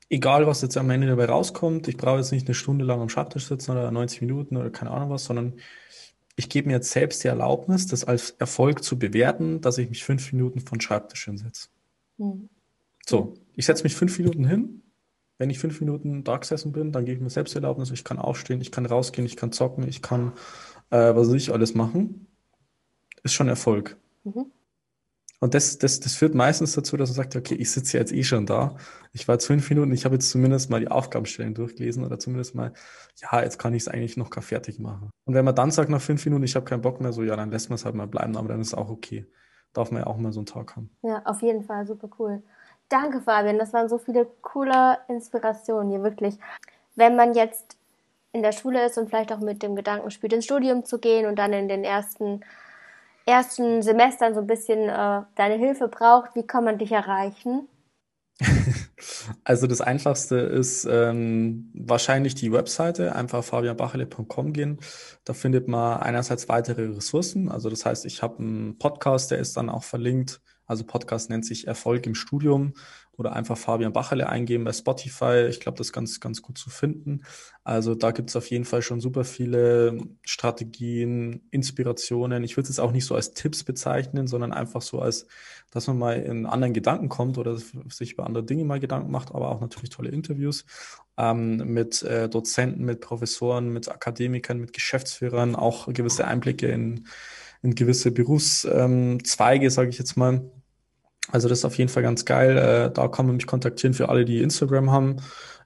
egal 0.08 0.46
was 0.46 0.62
jetzt 0.62 0.78
am 0.78 0.88
Ende 0.88 1.06
dabei 1.06 1.26
rauskommt, 1.26 1.86
ich 1.86 1.98
brauche 1.98 2.16
jetzt 2.16 2.32
nicht 2.32 2.46
eine 2.46 2.54
Stunde 2.54 2.86
lang 2.86 3.02
am 3.02 3.10
Schreibtisch 3.10 3.46
sitzen 3.46 3.72
oder 3.72 3.90
90 3.90 4.22
Minuten 4.22 4.56
oder 4.56 4.70
keine 4.70 4.90
Ahnung 4.90 5.10
was, 5.10 5.24
sondern 5.24 5.58
ich 6.36 6.48
gebe 6.48 6.68
mir 6.68 6.76
jetzt 6.76 6.92
selbst 6.92 7.22
die 7.24 7.28
Erlaubnis, 7.28 7.88
das 7.88 8.04
als 8.04 8.30
Erfolg 8.30 8.82
zu 8.82 8.98
bewerten, 8.98 9.60
dass 9.60 9.76
ich 9.76 9.90
mich 9.90 10.02
fünf 10.02 10.32
Minuten 10.32 10.60
von 10.60 10.80
Schreibtisch 10.80 11.26
hinsetze. 11.26 11.68
Hm. 12.16 12.48
So, 13.04 13.34
ich 13.54 13.66
setze 13.66 13.82
mich 13.82 13.94
fünf 13.94 14.18
Minuten 14.18 14.46
hin 14.46 14.82
wenn 15.38 15.50
ich 15.50 15.58
fünf 15.58 15.80
Minuten 15.80 16.24
da 16.24 16.36
gesessen 16.36 16.72
bin, 16.72 16.92
dann 16.92 17.04
gebe 17.04 17.16
ich 17.16 17.22
mir 17.22 17.30
selbst 17.30 17.54
Erlaubnis, 17.54 17.90
ich 17.90 18.04
kann 18.04 18.18
aufstehen, 18.18 18.60
ich 18.60 18.70
kann 18.70 18.86
rausgehen, 18.86 19.26
ich 19.26 19.36
kann 19.36 19.52
zocken, 19.52 19.86
ich 19.88 20.02
kann, 20.02 20.32
äh, 20.90 21.14
was 21.14 21.28
weiß 21.28 21.34
ich 21.34 21.52
alles 21.52 21.74
machen. 21.74 22.26
Ist 23.22 23.34
schon 23.34 23.48
Erfolg. 23.48 23.96
Mhm. 24.24 24.46
Und 25.42 25.54
das, 25.54 25.76
das, 25.78 25.98
das 25.98 26.14
führt 26.14 26.36
meistens 26.36 26.74
dazu, 26.74 26.96
dass 26.96 27.08
man 27.08 27.16
sagt, 27.16 27.34
okay, 27.34 27.56
ich 27.56 27.72
sitze 27.72 27.98
jetzt 27.98 28.12
eh 28.12 28.22
schon 28.22 28.46
da. 28.46 28.76
Ich 29.12 29.26
war 29.26 29.34
jetzt 29.34 29.46
fünf 29.46 29.68
Minuten, 29.70 29.90
ich 29.90 30.04
habe 30.04 30.14
jetzt 30.14 30.30
zumindest 30.30 30.70
mal 30.70 30.78
die 30.78 30.86
Aufgabenstellen 30.86 31.52
durchgelesen 31.54 32.04
oder 32.04 32.20
zumindest 32.20 32.54
mal, 32.54 32.72
ja, 33.16 33.42
jetzt 33.42 33.58
kann 33.58 33.74
ich 33.74 33.82
es 33.82 33.88
eigentlich 33.88 34.16
noch 34.16 34.30
gar 34.30 34.42
fertig 34.42 34.78
machen. 34.78 35.10
Und 35.24 35.34
wenn 35.34 35.44
man 35.44 35.56
dann 35.56 35.72
sagt 35.72 35.90
nach 35.90 36.00
fünf 36.00 36.24
Minuten, 36.24 36.44
ich 36.44 36.54
habe 36.54 36.64
keinen 36.64 36.82
Bock 36.82 37.00
mehr, 37.00 37.12
so, 37.12 37.24
ja, 37.24 37.34
dann 37.34 37.50
lässt 37.50 37.70
man 37.70 37.74
es 37.74 37.84
halt 37.84 37.96
mal 37.96 38.06
bleiben, 38.06 38.36
aber 38.36 38.46
dann 38.46 38.60
ist 38.60 38.68
es 38.68 38.74
auch 38.74 38.88
okay. 38.88 39.26
Darf 39.72 39.90
man 39.90 40.02
ja 40.02 40.06
auch 40.06 40.16
mal 40.16 40.32
so 40.32 40.38
einen 40.38 40.46
Tag 40.46 40.76
haben. 40.76 40.90
Ja, 41.02 41.22
auf 41.24 41.42
jeden 41.42 41.64
Fall, 41.64 41.88
super 41.88 42.08
cool. 42.20 42.44
Danke, 42.92 43.22
Fabian. 43.22 43.58
Das 43.58 43.72
waren 43.72 43.88
so 43.88 43.96
viele 43.96 44.26
coole 44.42 44.99
Inspirationen 45.08 45.88
hier, 45.88 46.02
wirklich. 46.02 46.34
Wenn 46.94 47.16
man 47.16 47.32
jetzt 47.32 47.78
in 48.32 48.42
der 48.42 48.52
Schule 48.52 48.84
ist 48.84 48.99
und 48.99 49.08
vielleicht 49.08 49.32
auch 49.32 49.38
mit 49.40 49.62
dem 49.62 49.75
Gedanken 49.75 50.11
spielt, 50.11 50.34
ins 50.34 50.44
Studium 50.44 50.84
zu 50.84 50.99
gehen 50.99 51.25
und 51.25 51.37
dann 51.37 51.54
in 51.54 51.68
den 51.68 51.84
ersten, 51.84 52.44
ersten 53.25 53.80
Semestern 53.80 54.34
so 54.34 54.40
ein 54.40 54.46
bisschen 54.46 54.90
äh, 54.90 55.22
deine 55.37 55.54
Hilfe 55.54 55.88
braucht, 55.88 56.34
wie 56.34 56.46
kann 56.46 56.64
man 56.64 56.76
dich 56.76 56.92
erreichen? 56.92 57.66
Also 59.44 59.66
das 59.66 59.80
Einfachste 59.80 60.37
ist 60.37 60.84
ähm, 60.84 61.70
wahrscheinlich 61.75 62.37
die 62.37 62.52
Webseite, 62.52 63.16
einfach 63.16 63.42
fabianbachele.com 63.42 64.52
gehen. 64.52 64.78
Da 65.25 65.32
findet 65.32 65.66
man 65.66 66.00
einerseits 66.00 66.49
weitere 66.49 66.87
Ressourcen. 66.87 67.50
Also 67.50 67.68
das 67.68 67.84
heißt, 67.84 68.06
ich 68.06 68.22
habe 68.22 68.38
einen 68.38 68.78
Podcast, 68.78 69.32
der 69.32 69.38
ist 69.38 69.56
dann 69.56 69.68
auch 69.68 69.82
verlinkt. 69.82 70.40
Also 70.66 70.85
Podcast 70.85 71.31
nennt 71.31 71.45
sich 71.45 71.66
Erfolg 71.66 72.07
im 72.07 72.14
Studium 72.14 72.75
oder 73.16 73.35
einfach 73.35 73.59
Fabian 73.59 73.92
Bachele 73.92 74.28
eingeben 74.28 74.64
bei 74.64 74.73
Spotify. 74.73 75.47
Ich 75.49 75.61
glaube, 75.61 75.76
das 75.76 75.88
ist 75.88 75.92
ganz, 75.92 76.19
ganz 76.19 76.40
gut 76.40 76.57
zu 76.57 76.71
finden. 76.71 77.23
Also 77.62 77.95
da 77.95 78.11
gibt 78.11 78.31
es 78.31 78.37
auf 78.37 78.50
jeden 78.50 78.64
Fall 78.64 78.83
schon 78.83 79.00
super 79.00 79.25
viele 79.25 79.99
Strategien, 80.23 81.47
Inspirationen. 81.50 82.42
Ich 82.42 82.57
würde 82.57 82.71
es 82.71 82.78
auch 82.78 82.92
nicht 82.92 83.04
so 83.04 83.14
als 83.14 83.35
Tipps 83.35 83.64
bezeichnen, 83.64 84.26
sondern 84.26 84.52
einfach 84.52 84.83
so 84.83 85.00
als, 85.00 85.26
dass 85.71 85.87
man 85.88 85.99
mal 85.99 86.21
in 86.21 86.47
anderen 86.47 86.73
Gedanken 86.73 87.09
kommt 87.09 87.37
oder 87.37 87.59
sich 87.88 88.12
über 88.12 88.26
andere 88.26 88.45
Dinge 88.45 88.64
mal 88.64 88.81
Gedanken 88.81 89.11
macht, 89.11 89.35
aber 89.35 89.50
auch 89.50 89.61
natürlich 89.61 89.90
tolle 89.90 90.11
Interviews 90.11 90.64
ähm, 91.19 91.57
mit 91.57 92.02
äh, 92.02 92.28
Dozenten, 92.28 92.85
mit 92.85 93.00
Professoren, 93.00 93.69
mit 93.69 93.90
Akademikern, 93.90 94.59
mit 94.59 94.73
Geschäftsführern, 94.73 95.54
auch 95.54 95.92
gewisse 95.92 96.26
Einblicke 96.26 96.69
in, 96.69 97.07
in 97.62 97.75
gewisse 97.75 98.11
Berufszweige, 98.11 99.64
ähm, 99.64 99.71
sage 99.71 99.88
ich 99.88 99.99
jetzt 99.99 100.16
mal. 100.16 100.42
Also 101.31 101.49
das 101.49 101.59
ist 101.59 101.64
auf 101.64 101.78
jeden 101.78 101.88
Fall 101.88 102.02
ganz 102.02 102.25
geil. 102.25 102.57
Äh, 102.57 102.92
da 102.92 103.09
kann 103.09 103.26
man 103.26 103.37
mich 103.37 103.47
kontaktieren 103.47 103.95
für 103.95 104.09
alle, 104.09 104.25
die 104.25 104.42
Instagram 104.42 104.90
haben. 104.90 105.16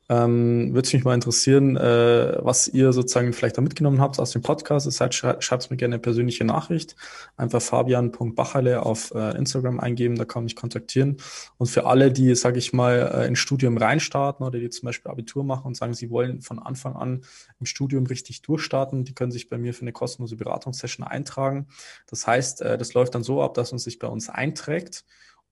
Ähm, 0.09 0.73
Würde 0.73 0.89
mich 0.93 1.05
mal 1.05 1.15
interessieren, 1.15 1.77
äh, 1.77 2.39
was 2.41 2.69
ihr 2.69 2.93
sozusagen 2.93 3.33
vielleicht 3.33 3.59
da 3.59 3.61
mitgenommen 3.61 4.01
habt 4.01 4.21
aus 4.21 4.31
dem 4.31 4.43
Podcast. 4.43 4.87
Das 4.87 5.01
heißt, 5.01 5.15
schreibt 5.15 5.71
mir 5.71 5.77
gerne 5.77 5.97
eine 5.97 6.01
persönliche 6.01 6.45
Nachricht. 6.45 6.95
Einfach 7.37 7.61
fabian.bacherle 7.61 8.85
auf 8.85 9.13
äh, 9.15 9.37
Instagram 9.37 9.81
eingeben, 9.81 10.15
da 10.15 10.25
kann 10.25 10.43
man 10.43 10.45
mich 10.45 10.55
kontaktieren. 10.55 11.17
Und 11.59 11.67
für 11.67 11.87
alle, 11.87 12.13
die, 12.13 12.35
sage 12.37 12.59
ich 12.59 12.73
mal, 12.73 13.13
äh, 13.15 13.27
ins 13.27 13.41
Studium 13.41 13.77
reinstarten 13.79 14.47
oder 14.47 14.61
die 14.61 14.71
zum 14.71 14.87
Beispiel 14.87 15.11
Abitur 15.11 15.43
machen 15.43 15.67
und 15.67 15.77
sagen, 15.77 15.95
sie 15.95 16.11
wollen 16.11 16.41
von 16.41 16.61
Anfang 16.61 16.95
an 16.95 17.23
im 17.59 17.67
Studium 17.67 18.07
richtig 18.07 18.43
durchstarten, 18.43 19.05
die 19.05 19.15
können 19.15 19.33
sich 19.33 19.49
bei 19.49 19.59
mir 19.59 19.75
für 19.75 19.83
eine 19.83 19.93
kostenlose 19.93 20.37
Beratungssession 20.37 21.05
eintragen. 21.05 21.67
Das 22.07 22.27
heißt, 22.27 22.63
äh, 22.63 22.79
das 22.79 22.95
läuft 22.95 23.17
dann 23.17 23.25
so 23.25 23.43
ab, 23.43 23.55
dass 23.55 23.73
man 23.73 23.81
sich 23.81 23.99
bei 23.99 24.07
uns 24.07 24.29
einträgt 24.29 25.05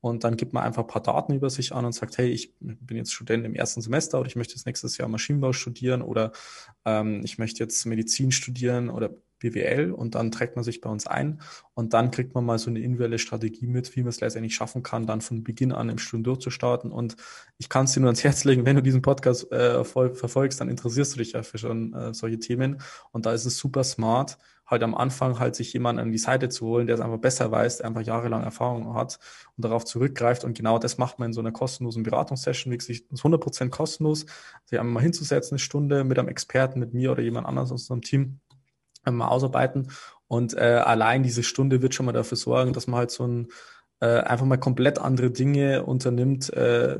und 0.04 0.22
dann 0.22 0.36
gibt 0.36 0.52
man 0.52 0.64
einfach 0.64 0.82
ein 0.82 0.86
paar 0.86 1.02
Daten 1.02 1.32
über 1.32 1.48
sich 1.48 1.72
an 1.72 1.86
und 1.86 1.94
sagt, 1.94 2.18
hey, 2.18 2.28
ich 2.28 2.52
bin 2.60 2.98
jetzt 2.98 3.14
Student 3.14 3.46
im 3.46 3.54
ersten 3.54 3.80
Semester 3.80 4.20
oder 4.20 4.28
ich 4.28 4.36
möchte 4.36 4.52
jetzt 4.52 4.66
nächstes 4.66 4.98
Jahr 4.98 5.08
Maschinenbau 5.08 5.54
studieren 5.54 6.02
oder 6.02 6.32
ähm, 6.84 7.22
ich 7.24 7.38
möchte 7.38 7.64
jetzt 7.64 7.86
Medizin 7.86 8.30
studieren 8.30 8.90
oder 8.90 9.14
BWL 9.38 9.92
und 9.92 10.14
dann 10.14 10.30
trägt 10.30 10.56
man 10.56 10.62
sich 10.62 10.82
bei 10.82 10.90
uns 10.90 11.06
ein 11.06 11.40
und 11.72 11.94
dann 11.94 12.10
kriegt 12.10 12.34
man 12.34 12.44
mal 12.44 12.58
so 12.58 12.68
eine 12.68 12.80
individuelle 12.80 13.18
Strategie 13.18 13.66
mit, 13.66 13.96
wie 13.96 14.02
man 14.02 14.10
es 14.10 14.20
letztendlich 14.20 14.54
schaffen 14.54 14.82
kann, 14.82 15.06
dann 15.06 15.22
von 15.22 15.42
Beginn 15.42 15.72
an 15.72 15.88
im 15.88 15.96
Studium 15.96 16.24
durchzustarten. 16.24 16.92
Und 16.92 17.16
ich 17.56 17.70
kann 17.70 17.86
es 17.86 17.92
dir 17.92 18.00
nur 18.00 18.08
ans 18.08 18.24
Herz 18.24 18.44
legen, 18.44 18.66
wenn 18.66 18.76
du 18.76 18.82
diesen 18.82 19.00
Podcast 19.00 19.50
äh, 19.52 19.84
verfolgst, 19.84 20.60
dann 20.60 20.68
interessierst 20.68 21.14
du 21.14 21.18
dich 21.18 21.32
ja 21.32 21.42
für 21.42 21.56
schon 21.56 21.94
äh, 21.94 22.12
solche 22.12 22.38
Themen. 22.38 22.82
Und 23.10 23.24
da 23.24 23.32
ist 23.32 23.46
es 23.46 23.56
super 23.56 23.84
smart, 23.84 24.36
halt 24.74 24.82
am 24.82 24.94
Anfang 24.94 25.38
halt 25.38 25.56
sich 25.56 25.72
jemanden 25.72 26.00
an 26.00 26.12
die 26.12 26.18
Seite 26.18 26.48
zu 26.48 26.66
holen, 26.66 26.86
der 26.86 26.96
es 26.96 27.00
einfach 27.00 27.18
besser 27.18 27.50
weiß, 27.50 27.78
der 27.78 27.86
einfach 27.86 28.02
jahrelang 28.02 28.42
Erfahrung 28.42 28.94
hat 28.94 29.18
und 29.56 29.64
darauf 29.64 29.84
zurückgreift. 29.84 30.44
Und 30.44 30.56
genau 30.56 30.78
das 30.78 30.98
macht 30.98 31.18
man 31.18 31.30
in 31.30 31.32
so 31.32 31.40
einer 31.40 31.52
kostenlosen 31.52 32.02
Beratungssession, 32.02 32.72
wirklich 32.72 33.10
ist 33.10 33.22
100% 33.22 33.70
kostenlos, 33.70 34.26
sich 34.64 34.78
einmal 34.78 34.94
mal 34.94 35.02
hinzusetzen, 35.02 35.54
eine 35.54 35.58
Stunde 35.58 36.04
mit 36.04 36.18
einem 36.18 36.28
Experten, 36.28 36.78
mit 36.78 36.94
mir 36.94 37.12
oder 37.12 37.22
jemand 37.22 37.46
anderes 37.46 37.72
aus 37.72 37.82
unserem 37.82 38.02
Team 38.02 38.40
mal 39.10 39.28
ausarbeiten. 39.28 39.90
Und 40.28 40.54
äh, 40.54 40.82
allein 40.84 41.22
diese 41.22 41.42
Stunde 41.42 41.82
wird 41.82 41.94
schon 41.94 42.06
mal 42.06 42.12
dafür 42.12 42.36
sorgen, 42.36 42.72
dass 42.72 42.86
man 42.86 42.98
halt 42.98 43.10
so 43.10 43.26
ein 43.26 43.48
äh, 44.00 44.20
einfach 44.20 44.46
mal 44.46 44.58
komplett 44.58 44.98
andere 44.98 45.30
Dinge 45.30 45.84
unternimmt, 45.84 46.52
äh, 46.52 46.98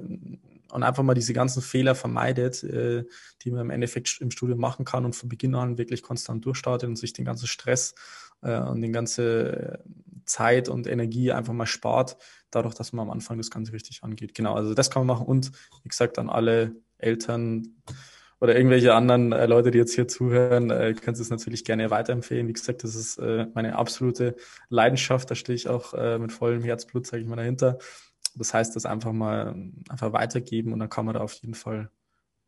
und 0.75 0.83
einfach 0.83 1.05
mal 1.05 1.15
diese 1.15 1.33
ganzen 1.33 1.63
Fehler 1.63 1.95
vermeidet, 1.95 2.65
äh, 2.65 3.05
die 3.43 3.51
man 3.53 3.61
im 3.61 3.71
Endeffekt 3.71 4.21
im 4.21 4.33
Studium 4.33 4.59
machen 4.59 4.85
kann 4.85 5.05
und 5.05 5.15
von 5.15 5.29
Beginn 5.29 5.55
an 5.55 5.79
wirklich 5.79 6.03
konstant 6.03 6.45
durchstartet 6.45 6.89
und 6.89 6.97
sich 6.97 7.13
den 7.13 7.25
ganzen 7.25 7.47
Stress 7.47 7.95
äh, 8.43 8.59
und 8.59 8.81
den 8.83 8.93
ganze 8.93 9.85
Zeit 10.25 10.69
und 10.69 10.89
Energie 10.89 11.31
einfach 11.31 11.53
mal 11.53 11.67
spart, 11.67 12.17
dadurch, 12.51 12.75
dass 12.75 12.93
man 12.93 13.07
am 13.07 13.13
Anfang 13.13 13.39
das 13.39 13.51
Ganze 13.51 13.73
richtig 13.73 14.03
angeht. 14.03 14.35
Genau, 14.35 14.55
also 14.55 14.75
das 14.75 14.91
kann 14.91 15.07
man 15.07 15.17
machen 15.17 15.27
und 15.27 15.53
wie 15.85 15.89
gesagt 15.89 16.19
an 16.19 16.29
alle 16.29 16.75
Eltern 16.99 17.77
oder 18.41 18.57
irgendwelche 18.57 18.95
anderen 18.95 19.31
äh, 19.31 19.47
Leute, 19.47 19.71
die 19.71 19.79
jetzt 19.79 19.95
hier 19.95 20.09
zuhören, 20.09 20.71
äh, 20.71 20.95
können 20.95 21.15
Sie 21.15 21.23
es 21.23 21.31
natürlich 21.31 21.65
gerne 21.65 21.91
weiterempfehlen. 21.91 22.49
Wie 22.49 22.53
gesagt, 22.53 22.83
das 22.83 22.97
ist 22.97 23.19
äh, 23.19 23.47
meine 23.55 23.77
absolute 23.77 24.35
Leidenschaft. 24.71 25.31
Da 25.31 25.37
stehe 25.37 25.55
ich 25.55 25.69
auch 25.69 25.95
äh, 25.95 26.19
mit 26.19 26.33
vollem 26.33 26.65
Herzblut, 26.65 27.07
sage 27.07 27.23
ich 27.23 27.29
mal, 27.29 27.37
dahinter. 27.37 27.79
Das 28.35 28.55
heißt, 28.55 28.75
das 28.75 28.87
einfach 28.87 29.13
mal 29.13 29.55
einfach 29.89 30.13
weitergeben 30.13 30.73
und 30.73 30.81
dann 30.81 30.89
kann 30.89 31.05
man 31.05 31.15
da 31.15 31.21
auf 31.21 31.35
jeden 31.35 31.55
Fall 31.55 31.91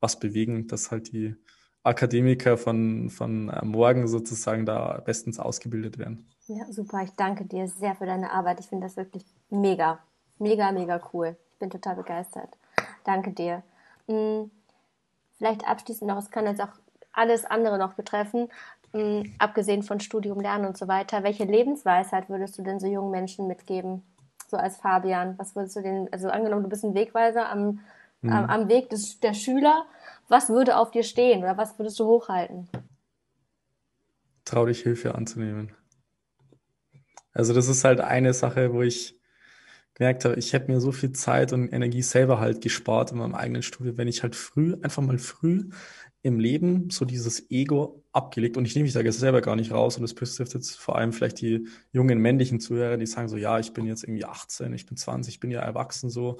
was 0.01 0.19
bewegen, 0.19 0.67
dass 0.67 0.91
halt 0.91 1.13
die 1.13 1.37
Akademiker 1.83 2.59
von, 2.59 3.11
von 3.11 3.49
äh, 3.49 3.65
morgen 3.65 4.09
sozusagen 4.09 4.67
da 4.67 5.01
bestens 5.05 5.39
ausgebildet 5.39 5.99
werden. 5.99 6.29
Ja, 6.49 6.65
super. 6.71 7.03
Ich 7.03 7.13
danke 7.13 7.45
dir 7.45 7.69
sehr 7.69 7.95
für 7.95 8.07
deine 8.07 8.33
Arbeit. 8.33 8.61
Ich 8.61 8.67
finde 8.67 8.87
das 8.87 8.97
wirklich 8.97 9.25
mega, 9.51 10.01
mega, 10.39 10.73
mega 10.73 11.01
cool. 11.13 11.37
Ich 11.53 11.59
bin 11.59 11.71
total 11.71 11.97
begeistert. 11.97 12.57
Danke 13.05 13.33
dir. 13.33 13.63
Hm, 14.07 14.51
vielleicht 15.39 15.67
abschließend 15.67 16.09
noch, 16.09 16.19
es 16.19 16.31
kann 16.31 16.47
jetzt 16.47 16.61
auch 16.61 16.75
alles 17.13 17.45
andere 17.45 17.79
noch 17.79 17.95
betreffen, 17.95 18.49
hm, 18.93 19.35
abgesehen 19.39 19.83
von 19.83 20.01
Studium, 20.01 20.41
Lernen 20.41 20.67
und 20.67 20.77
so 20.77 20.89
weiter. 20.89 21.23
Welche 21.23 21.45
Lebensweisheit 21.45 22.29
würdest 22.29 22.59
du 22.59 22.63
denn 22.63 22.81
so 22.81 22.87
jungen 22.87 23.11
Menschen 23.11 23.47
mitgeben? 23.47 24.03
So 24.51 24.57
als 24.57 24.77
Fabian? 24.77 25.39
Was 25.39 25.55
würdest 25.57 25.77
du 25.77 25.83
denn, 25.83 26.09
also 26.13 26.29
angenommen, 26.29 26.63
du 26.63 26.69
bist 26.69 26.85
ein 26.85 26.95
Wegweiser 26.95 27.49
am, 27.49 27.81
mhm. 28.23 28.33
am, 28.33 28.45
am 28.47 28.69
Weg 28.69 28.91
des, 28.91 29.21
der 29.21 29.35
Schüler, 29.35 29.87
was 30.29 30.49
würde 30.49 30.77
auf 30.77 30.91
dir 30.91 31.03
stehen 31.03 31.41
oder 31.41 31.57
was 31.57 31.79
würdest 31.79 31.99
du 32.01 32.07
hochhalten? 32.07 32.69
Trau 34.45 34.67
dich 34.67 34.83
Hilfe 34.83 35.15
anzunehmen. 35.15 35.73
Also 37.33 37.53
das 37.53 37.69
ist 37.69 37.85
halt 37.85 38.01
eine 38.01 38.33
Sache, 38.33 38.73
wo 38.73 38.83
ich 38.83 39.16
gemerkt 39.97 40.25
habe, 40.27 40.37
ich 40.37 40.53
hätte 40.53 40.71
mir 40.71 40.81
so 40.81 40.93
viel 40.93 41.13
Zeit 41.13 41.53
und 41.53 41.73
Energie 41.73 42.03
selber 42.03 42.39
halt 42.39 42.61
gespart 42.61 43.13
in 43.13 43.19
meinem 43.19 43.35
eigenen 43.35 43.63
Studio, 43.63 43.97
wenn 43.97 44.09
ich 44.09 44.23
halt 44.23 44.37
früh, 44.37 44.77
einfach 44.83 45.03
mal 45.03 45.19
früh 45.19 45.71
im 46.23 46.39
Leben 46.39 46.91
so 46.91 47.05
dieses 47.05 47.51
Ego 47.51 48.05
abgelegt 48.13 48.57
und 48.57 48.67
ich 48.67 48.75
nehme 48.75 48.85
mich 48.85 48.93
da 48.93 49.01
jetzt 49.01 49.21
selber 49.21 49.41
gar 49.41 49.57
nicht 49.57 49.73
raus 49.73 49.97
und 49.97 50.03
das 50.03 50.13
betrifft 50.13 50.53
jetzt 50.53 50.77
vor 50.77 50.97
allem 50.97 51.13
vielleicht 51.13 51.41
die 51.41 51.67
jungen 51.93 52.19
männlichen 52.19 52.61
Zuhörer, 52.61 52.99
die 52.99 53.07
sagen 53.07 53.29
so, 53.29 53.37
ja, 53.37 53.59
ich 53.59 53.73
bin 53.73 53.87
jetzt 53.87 54.05
irgendwie 54.05 54.25
18, 54.25 54.73
ich 54.75 54.87
bin 54.87 54.97
20, 54.97 55.35
ich 55.35 55.41
bin 55.41 55.51
ja 55.51 55.61
erwachsen 55.61 56.11
so, 56.11 56.39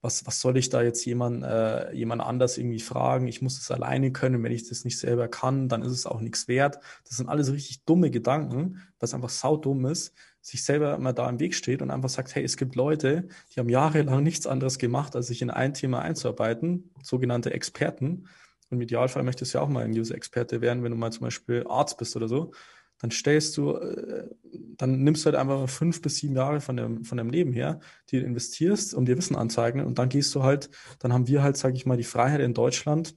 was, 0.00 0.26
was 0.26 0.40
soll 0.40 0.56
ich 0.56 0.68
da 0.68 0.82
jetzt 0.82 1.04
jemand, 1.04 1.44
äh, 1.44 1.92
jemand 1.92 2.22
anders 2.22 2.58
irgendwie 2.58 2.80
fragen? 2.80 3.28
Ich 3.28 3.42
muss 3.42 3.58
es 3.58 3.70
alleine 3.70 4.12
können. 4.12 4.42
Wenn 4.42 4.52
ich 4.52 4.68
das 4.68 4.84
nicht 4.84 4.98
selber 4.98 5.26
kann, 5.26 5.68
dann 5.68 5.82
ist 5.82 5.92
es 5.92 6.06
auch 6.06 6.20
nichts 6.20 6.48
wert. 6.48 6.78
Das 7.08 7.16
sind 7.16 7.28
alles 7.28 7.52
richtig 7.52 7.84
dumme 7.84 8.10
Gedanken, 8.10 8.82
was 9.00 9.14
einfach 9.14 9.30
saudumm 9.30 9.86
ist, 9.86 10.14
sich 10.46 10.64
selber 10.64 10.94
immer 10.94 11.12
da 11.12 11.28
im 11.28 11.40
Weg 11.40 11.54
steht 11.54 11.82
und 11.82 11.90
einfach 11.90 12.08
sagt, 12.08 12.34
hey, 12.34 12.44
es 12.44 12.56
gibt 12.56 12.76
Leute, 12.76 13.28
die 13.54 13.60
haben 13.60 13.68
jahrelang 13.68 14.22
nichts 14.22 14.46
anderes 14.46 14.78
gemacht, 14.78 15.16
als 15.16 15.26
sich 15.26 15.42
in 15.42 15.50
ein 15.50 15.74
Thema 15.74 16.02
einzuarbeiten, 16.02 16.90
sogenannte 17.02 17.52
Experten 17.52 18.26
im 18.70 18.80
Idealfall 18.80 19.22
möchtest 19.22 19.54
du 19.54 19.58
ja 19.58 19.64
auch 19.64 19.68
mal 19.68 19.84
ein 19.84 19.92
User-Experte 19.92 20.60
werden, 20.60 20.82
wenn 20.82 20.92
du 20.92 20.98
mal 20.98 21.12
zum 21.12 21.22
Beispiel 21.22 21.64
Arzt 21.68 21.98
bist 21.98 22.16
oder 22.16 22.28
so. 22.28 22.52
Dann 22.98 23.10
stellst 23.10 23.56
du, 23.56 23.72
äh, 23.72 24.28
dann 24.76 25.02
nimmst 25.04 25.24
du 25.24 25.26
halt 25.26 25.36
einfach 25.36 25.68
fünf 25.68 26.00
bis 26.00 26.16
sieben 26.16 26.34
Jahre 26.34 26.60
von 26.60 26.76
dem, 26.76 27.04
von 27.04 27.18
deinem 27.18 27.30
Leben 27.30 27.52
her, 27.52 27.80
die 28.10 28.18
du 28.18 28.26
investierst, 28.26 28.94
um 28.94 29.04
dir 29.04 29.18
Wissen 29.18 29.36
anzueignen. 29.36 29.86
Und 29.86 29.98
dann 29.98 30.08
gehst 30.08 30.34
du 30.34 30.42
halt, 30.42 30.70
dann 30.98 31.12
haben 31.12 31.28
wir 31.28 31.42
halt, 31.42 31.56
sage 31.56 31.76
ich 31.76 31.86
mal, 31.86 31.96
die 31.96 32.04
Freiheit 32.04 32.40
in 32.40 32.54
Deutschland, 32.54 33.14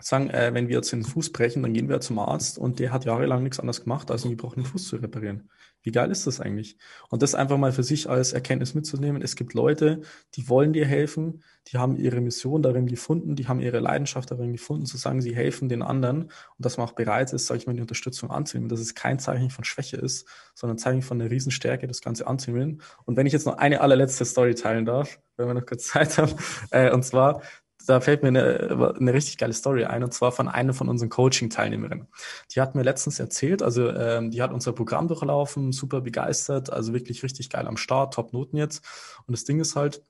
sagen, 0.00 0.30
äh, 0.30 0.54
wenn 0.54 0.68
wir 0.68 0.76
jetzt 0.76 0.92
den 0.92 1.04
Fuß 1.04 1.32
brechen, 1.32 1.62
dann 1.62 1.72
gehen 1.72 1.88
wir 1.88 2.00
zum 2.00 2.18
Arzt 2.18 2.58
und 2.58 2.78
der 2.78 2.92
hat 2.92 3.04
jahrelang 3.04 3.42
nichts 3.42 3.58
anderes 3.58 3.82
gemacht, 3.82 4.10
als 4.10 4.22
einen 4.22 4.36
gebrochenen 4.36 4.66
Fuß 4.66 4.88
zu 4.88 4.96
reparieren. 4.96 5.50
Wie 5.82 5.92
geil 5.92 6.10
ist 6.10 6.26
das 6.26 6.40
eigentlich? 6.40 6.76
Und 7.08 7.22
das 7.22 7.34
einfach 7.34 7.56
mal 7.56 7.72
für 7.72 7.82
sich 7.82 8.08
als 8.08 8.32
Erkenntnis 8.32 8.74
mitzunehmen. 8.74 9.22
Es 9.22 9.36
gibt 9.36 9.54
Leute, 9.54 10.02
die 10.34 10.48
wollen 10.48 10.72
dir 10.72 10.84
helfen, 10.86 11.42
die 11.68 11.78
haben 11.78 11.96
ihre 11.96 12.20
Mission 12.20 12.62
darin 12.62 12.86
gefunden, 12.86 13.36
die 13.36 13.46
haben 13.46 13.60
ihre 13.60 13.78
Leidenschaft 13.78 14.30
darin 14.30 14.52
gefunden, 14.52 14.86
zu 14.86 14.96
sagen, 14.96 15.20
sie 15.20 15.34
helfen 15.34 15.68
den 15.68 15.82
anderen 15.82 16.24
und 16.24 16.30
dass 16.58 16.78
man 16.78 16.88
auch 16.88 16.92
bereit 16.92 17.32
ist, 17.32 17.46
sage 17.46 17.58
ich 17.58 17.66
mal, 17.66 17.74
die 17.74 17.80
Unterstützung 17.80 18.30
anzunehmen, 18.30 18.68
dass 18.68 18.80
es 18.80 18.94
kein 18.94 19.18
Zeichen 19.18 19.50
von 19.50 19.64
Schwäche 19.64 19.96
ist, 19.96 20.26
sondern 20.54 20.76
ein 20.76 20.78
Zeichen 20.78 21.02
von 21.02 21.20
einer 21.20 21.30
Riesenstärke, 21.30 21.86
das 21.86 22.00
Ganze 22.00 22.26
anzunehmen. 22.26 22.82
Und 23.04 23.16
wenn 23.16 23.26
ich 23.26 23.32
jetzt 23.32 23.46
noch 23.46 23.58
eine 23.58 23.80
allerletzte 23.80 24.24
Story 24.24 24.54
teilen 24.54 24.84
darf, 24.84 25.20
wenn 25.36 25.46
wir 25.46 25.54
noch 25.54 25.66
kurz 25.66 25.86
Zeit 25.88 26.18
haben, 26.18 26.34
äh, 26.70 26.90
und 26.90 27.04
zwar, 27.04 27.42
da 27.88 28.02
fällt 28.02 28.22
mir 28.22 28.28
eine, 28.28 28.94
eine 28.98 29.14
richtig 29.14 29.38
geile 29.38 29.54
Story 29.54 29.86
ein, 29.86 30.04
und 30.04 30.12
zwar 30.12 30.30
von 30.30 30.46
einer 30.46 30.74
von 30.74 30.90
unseren 30.90 31.08
Coaching-Teilnehmerinnen. 31.08 32.06
Die 32.54 32.60
hat 32.60 32.74
mir 32.74 32.82
letztens 32.82 33.18
erzählt, 33.18 33.62
also 33.62 33.88
ähm, 33.88 34.30
die 34.30 34.42
hat 34.42 34.52
unser 34.52 34.74
Programm 34.74 35.08
durchlaufen, 35.08 35.72
super 35.72 36.02
begeistert, 36.02 36.70
also 36.70 36.92
wirklich 36.92 37.22
richtig 37.22 37.48
geil 37.48 37.66
am 37.66 37.78
Start, 37.78 38.12
Top-Noten 38.12 38.58
jetzt. 38.58 38.84
Und 39.26 39.32
das 39.32 39.44
Ding 39.44 39.58
ist 39.58 39.74
halt, 39.74 40.04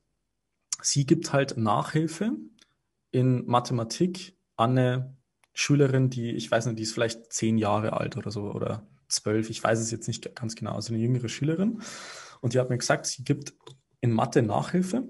sie 0.82 1.06
gibt 1.06 1.32
halt 1.32 1.56
Nachhilfe 1.56 2.32
in 3.12 3.46
Mathematik 3.46 4.36
an 4.56 4.76
eine 4.76 5.16
Schülerin, 5.52 6.10
die, 6.10 6.32
ich 6.32 6.50
weiß 6.50 6.66
nicht, 6.66 6.80
die 6.80 6.82
ist 6.82 6.94
vielleicht 6.94 7.32
zehn 7.32 7.58
Jahre 7.58 7.92
alt 7.92 8.16
oder 8.16 8.32
so 8.32 8.50
oder 8.50 8.88
zwölf, 9.08 9.50
ich 9.50 9.62
weiß 9.62 9.78
es 9.78 9.92
jetzt 9.92 10.08
nicht 10.08 10.34
ganz 10.34 10.56
genau, 10.56 10.74
also 10.74 10.92
eine 10.92 11.00
jüngere 11.00 11.28
Schülerin. 11.28 11.80
Und 12.40 12.54
die 12.54 12.58
hat 12.58 12.70
mir 12.70 12.78
gesagt, 12.78 13.06
sie 13.06 13.22
gibt 13.22 13.54
in 14.00 14.10
Mathe 14.10 14.42
Nachhilfe 14.42 15.04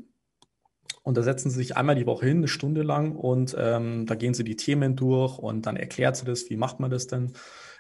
Und 1.08 1.16
da 1.16 1.22
setzen 1.22 1.48
sie 1.48 1.56
sich 1.56 1.74
einmal 1.74 1.94
die 1.94 2.04
Woche 2.04 2.26
hin, 2.26 2.36
eine 2.36 2.48
Stunde 2.48 2.82
lang, 2.82 3.16
und 3.16 3.56
ähm, 3.58 4.04
da 4.04 4.14
gehen 4.14 4.34
sie 4.34 4.44
die 4.44 4.56
Themen 4.56 4.94
durch 4.94 5.38
und 5.38 5.64
dann 5.64 5.76
erklärt 5.76 6.16
sie 6.16 6.26
das, 6.26 6.50
wie 6.50 6.58
macht 6.58 6.80
man 6.80 6.90
das 6.90 7.06
denn 7.06 7.32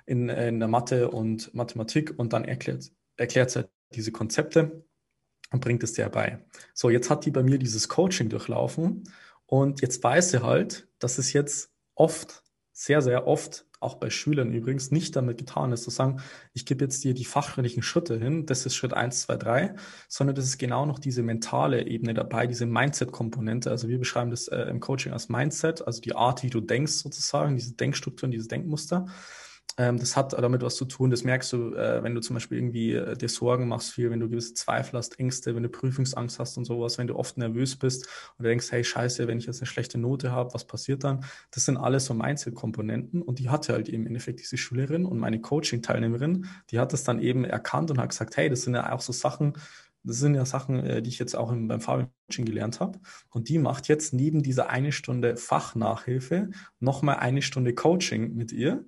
in, 0.06 0.30
in 0.30 0.60
der 0.60 0.68
Mathe 0.68 1.10
und 1.10 1.54
Mathematik 1.54 2.18
und 2.18 2.32
dann 2.32 2.46
erklärt, 2.46 2.90
erklärt 3.18 3.50
sie 3.50 3.68
diese 3.94 4.12
Konzepte 4.12 4.82
und 5.50 5.60
bringt 5.60 5.82
es 5.82 5.92
dir 5.92 6.08
bei. 6.08 6.42
So, 6.72 6.88
jetzt 6.88 7.10
hat 7.10 7.26
die 7.26 7.30
bei 7.30 7.42
mir 7.42 7.58
dieses 7.58 7.90
Coaching 7.90 8.30
durchlaufen 8.30 9.04
und 9.44 9.82
jetzt 9.82 10.02
weiß 10.02 10.30
sie 10.30 10.42
halt, 10.42 10.88
dass 10.98 11.18
es 11.18 11.34
jetzt 11.34 11.70
oft, 11.94 12.42
sehr, 12.72 13.02
sehr 13.02 13.26
oft 13.26 13.66
auch 13.80 13.96
bei 13.96 14.10
Schülern 14.10 14.52
übrigens 14.52 14.90
nicht 14.90 15.14
damit 15.16 15.38
getan 15.38 15.72
ist, 15.72 15.84
zu 15.84 15.90
sagen, 15.90 16.20
ich 16.52 16.66
gebe 16.66 16.84
jetzt 16.84 17.04
dir 17.04 17.14
die 17.14 17.24
fachlichen 17.24 17.82
Schritte 17.82 18.18
hin, 18.18 18.46
das 18.46 18.66
ist 18.66 18.74
Schritt 18.74 18.92
eins, 18.92 19.22
zwei, 19.22 19.36
drei, 19.36 19.74
sondern 20.08 20.36
das 20.36 20.46
ist 20.46 20.58
genau 20.58 20.86
noch 20.86 20.98
diese 20.98 21.22
mentale 21.22 21.86
Ebene 21.86 22.14
dabei, 22.14 22.46
diese 22.46 22.66
Mindset-Komponente. 22.66 23.70
Also 23.70 23.88
wir 23.88 23.98
beschreiben 23.98 24.30
das 24.30 24.48
äh, 24.48 24.62
im 24.62 24.80
Coaching 24.80 25.12
als 25.12 25.28
Mindset, 25.28 25.86
also 25.86 26.00
die 26.00 26.14
Art, 26.14 26.42
wie 26.42 26.50
du 26.50 26.60
denkst 26.60 26.92
sozusagen, 26.92 27.56
diese 27.56 27.74
Denkstrukturen, 27.74 28.30
dieses 28.30 28.48
Denkmuster. 28.48 29.06
Ähm, 29.76 29.98
das 29.98 30.16
hat 30.16 30.32
damit 30.32 30.62
was 30.62 30.76
zu 30.76 30.84
tun. 30.84 31.10
Das 31.10 31.24
merkst 31.24 31.52
du, 31.52 31.74
äh, 31.74 32.02
wenn 32.02 32.14
du 32.14 32.20
zum 32.20 32.34
Beispiel 32.34 32.58
irgendwie 32.58 32.94
äh, 32.94 33.16
dir 33.16 33.28
Sorgen 33.28 33.68
machst 33.68 33.92
viel, 33.92 34.10
wenn 34.10 34.20
du 34.20 34.28
gewisse 34.28 34.54
Zweifel 34.54 34.96
hast, 34.98 35.20
Ängste, 35.20 35.54
wenn 35.54 35.62
du 35.62 35.68
Prüfungsangst 35.68 36.38
hast 36.38 36.56
und 36.56 36.64
sowas, 36.64 36.98
wenn 36.98 37.06
du 37.06 37.16
oft 37.16 37.38
nervös 37.38 37.76
bist 37.76 38.08
und 38.38 38.44
denkst, 38.44 38.72
hey, 38.72 38.82
scheiße, 38.82 39.28
wenn 39.28 39.38
ich 39.38 39.46
jetzt 39.46 39.60
eine 39.60 39.66
schlechte 39.66 39.98
Note 39.98 40.32
habe, 40.32 40.52
was 40.52 40.66
passiert 40.66 41.04
dann? 41.04 41.24
Das 41.52 41.64
sind 41.64 41.76
alles 41.76 42.06
so 42.06 42.14
Mindset-Komponenten 42.14 43.22
und 43.22 43.38
die 43.38 43.50
hatte 43.50 43.72
halt 43.72 43.88
eben 43.88 44.02
im 44.02 44.08
Endeffekt 44.08 44.40
diese 44.40 44.56
Schülerin 44.56 45.04
und 45.04 45.18
meine 45.18 45.40
Coaching-Teilnehmerin, 45.40 46.46
die 46.70 46.78
hat 46.80 46.92
das 46.92 47.04
dann 47.04 47.20
eben 47.20 47.44
erkannt 47.44 47.90
und 47.90 47.98
hat 47.98 48.10
gesagt, 48.10 48.36
hey, 48.36 48.48
das 48.48 48.62
sind 48.62 48.74
ja 48.74 48.92
auch 48.92 49.00
so 49.00 49.12
Sachen, 49.12 49.54
das 50.02 50.18
sind 50.18 50.34
ja 50.34 50.44
Sachen, 50.44 50.84
äh, 50.84 51.02
die 51.02 51.10
ich 51.10 51.18
jetzt 51.18 51.36
auch 51.36 51.50
beim 51.50 51.80
Fabian 51.80 52.10
gelernt 52.28 52.80
habe. 52.80 52.98
Und 53.30 53.48
die 53.48 53.58
macht 53.58 53.88
jetzt 53.88 54.12
neben 54.12 54.42
dieser 54.42 54.70
eine 54.70 54.92
Stunde 54.92 55.36
Fachnachhilfe 55.36 56.50
nochmal 56.80 57.16
eine 57.16 57.42
Stunde 57.42 57.74
Coaching 57.74 58.34
mit 58.34 58.52
ihr 58.52 58.84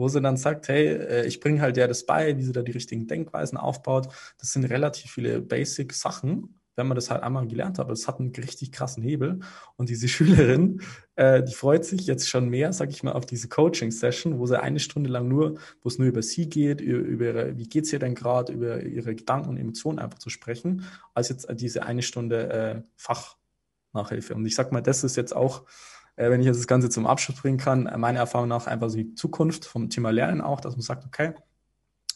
wo 0.00 0.08
sie 0.08 0.22
dann 0.22 0.38
sagt, 0.38 0.68
hey, 0.68 0.86
äh, 0.86 1.26
ich 1.26 1.40
bringe 1.40 1.60
halt 1.60 1.76
ja 1.76 1.86
das 1.86 2.06
bei, 2.06 2.36
wie 2.38 2.42
sie 2.42 2.52
da 2.52 2.62
die 2.62 2.72
richtigen 2.72 3.06
Denkweisen 3.06 3.58
aufbaut. 3.58 4.08
Das 4.38 4.52
sind 4.52 4.64
relativ 4.64 5.10
viele 5.10 5.42
Basic-Sachen, 5.42 6.58
wenn 6.74 6.86
man 6.86 6.94
das 6.94 7.10
halt 7.10 7.22
einmal 7.22 7.46
gelernt 7.46 7.78
hat. 7.78 7.84
Aber 7.84 7.92
es 7.92 8.08
hat 8.08 8.18
einen 8.18 8.34
richtig 8.34 8.72
krassen 8.72 9.02
Hebel. 9.02 9.40
Und 9.76 9.90
diese 9.90 10.08
Schülerin, 10.14 10.80
äh, 11.16 11.42
die 11.42 11.52
freut 11.52 11.84
sich 11.84 12.06
jetzt 12.06 12.30
schon 12.30 12.48
mehr, 12.48 12.72
sag 12.72 12.88
ich 12.88 13.02
mal, 13.02 13.12
auf 13.12 13.26
diese 13.26 13.48
Coaching-Session, 13.48 14.38
wo 14.38 14.46
sie 14.46 14.58
eine 14.58 14.80
Stunde 14.80 15.10
lang 15.10 15.28
nur, 15.28 15.58
wo 15.82 15.88
es 15.88 15.98
nur 15.98 16.08
über 16.08 16.22
sie 16.22 16.48
geht, 16.48 16.80
über, 16.80 17.26
ihre, 17.26 17.58
wie 17.58 17.68
geht's 17.68 17.92
ihr 17.92 17.98
denn 17.98 18.14
gerade, 18.14 18.54
über 18.54 18.82
ihre 18.82 19.14
Gedanken 19.14 19.50
und 19.50 19.58
Emotionen 19.58 19.98
einfach 19.98 20.18
zu 20.18 20.30
sprechen, 20.30 20.84
als 21.12 21.28
jetzt 21.28 21.46
diese 21.52 21.82
eine 21.82 22.00
Stunde 22.00 22.48
äh, 22.48 22.82
Fachnachhilfe. 22.96 24.34
Und 24.34 24.46
ich 24.46 24.54
sag 24.54 24.72
mal, 24.72 24.80
das 24.80 25.04
ist 25.04 25.16
jetzt 25.16 25.36
auch 25.36 25.66
äh, 26.20 26.30
wenn 26.30 26.40
ich 26.40 26.46
jetzt 26.46 26.58
das 26.58 26.66
Ganze 26.66 26.90
zum 26.90 27.06
Abschluss 27.06 27.40
bringen 27.40 27.58
kann, 27.58 27.86
äh, 27.86 27.96
meiner 27.96 28.20
Erfahrung 28.20 28.48
nach 28.48 28.66
einfach 28.66 28.90
so 28.90 28.96
die 28.96 29.14
Zukunft 29.14 29.64
vom 29.64 29.88
Thema 29.88 30.10
Lernen 30.10 30.42
auch, 30.42 30.60
dass 30.60 30.74
man 30.74 30.82
sagt, 30.82 31.06
okay, 31.06 31.32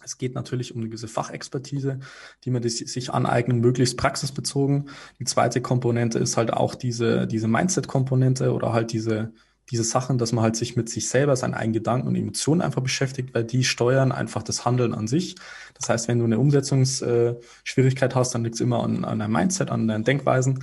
es 0.05 0.19
geht 0.19 0.35
natürlich 0.35 0.75
um 0.75 0.83
eine 0.83 0.89
gewisse 0.89 1.09
Fachexpertise, 1.09 2.01
die 2.45 2.51
man 2.51 2.63
sich 2.63 3.11
aneignen, 3.11 3.61
möglichst 3.61 3.97
praxisbezogen. 3.97 4.91
Die 5.19 5.25
zweite 5.25 5.63
Komponente 5.63 6.19
ist 6.19 6.37
halt 6.37 6.53
auch 6.53 6.75
diese, 6.75 7.27
diese 7.27 7.49
Mindset-Komponente 7.49 8.53
oder 8.53 8.75
halt 8.75 8.93
diese, 8.93 9.33
diese 9.71 9.85
Sachen, 9.85 10.19
dass 10.19 10.33
man 10.33 10.45
halt 10.45 10.57
sich 10.57 10.77
mit 10.77 10.91
sich 10.91 11.09
selber, 11.09 11.37
seinen 11.37 11.55
eigenen 11.55 11.73
Gedanken 11.73 12.09
und 12.09 12.17
Emotionen 12.17 12.61
einfach 12.61 12.83
beschäftigt, 12.83 13.33
weil 13.33 13.45
die 13.45 13.65
steuern 13.65 14.13
einfach 14.13 14.43
das 14.43 14.67
Handeln 14.67 14.93
an 14.93 15.07
sich. 15.07 15.37
Das 15.73 15.89
heißt, 15.89 16.09
wenn 16.09 16.19
du 16.19 16.27
eine 16.27 16.39
Umsetzungsschwierigkeit 16.39 18.15
hast, 18.15 18.35
dann 18.35 18.45
liegt 18.45 18.57
es 18.57 18.61
immer 18.61 18.85
an, 18.85 19.07
an 19.07 19.21
deinem 19.21 19.33
Mindset, 19.33 19.71
an 19.71 19.89
deinen 19.89 20.05
Denkweisen 20.05 20.63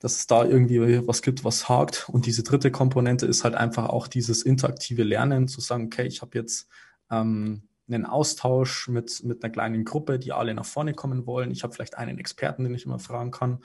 dass 0.00 0.16
es 0.16 0.26
da 0.26 0.44
irgendwie 0.44 1.06
was 1.06 1.22
gibt, 1.22 1.44
was 1.44 1.68
hakt. 1.68 2.08
Und 2.08 2.26
diese 2.26 2.42
dritte 2.42 2.70
Komponente 2.70 3.26
ist 3.26 3.44
halt 3.44 3.54
einfach 3.54 3.88
auch 3.88 4.08
dieses 4.08 4.42
interaktive 4.42 5.04
Lernen, 5.04 5.46
zu 5.46 5.60
sagen, 5.60 5.84
okay, 5.84 6.06
ich 6.06 6.22
habe 6.22 6.36
jetzt 6.38 6.68
ähm, 7.10 7.62
einen 7.86 8.06
Austausch 8.06 8.88
mit, 8.88 9.22
mit 9.24 9.44
einer 9.44 9.52
kleinen 9.52 9.84
Gruppe, 9.84 10.18
die 10.18 10.32
alle 10.32 10.54
nach 10.54 10.64
vorne 10.64 10.94
kommen 10.94 11.26
wollen. 11.26 11.50
Ich 11.50 11.62
habe 11.62 11.74
vielleicht 11.74 11.98
einen 11.98 12.18
Experten, 12.18 12.64
den 12.64 12.74
ich 12.74 12.86
immer 12.86 12.98
fragen 12.98 13.30
kann. 13.30 13.58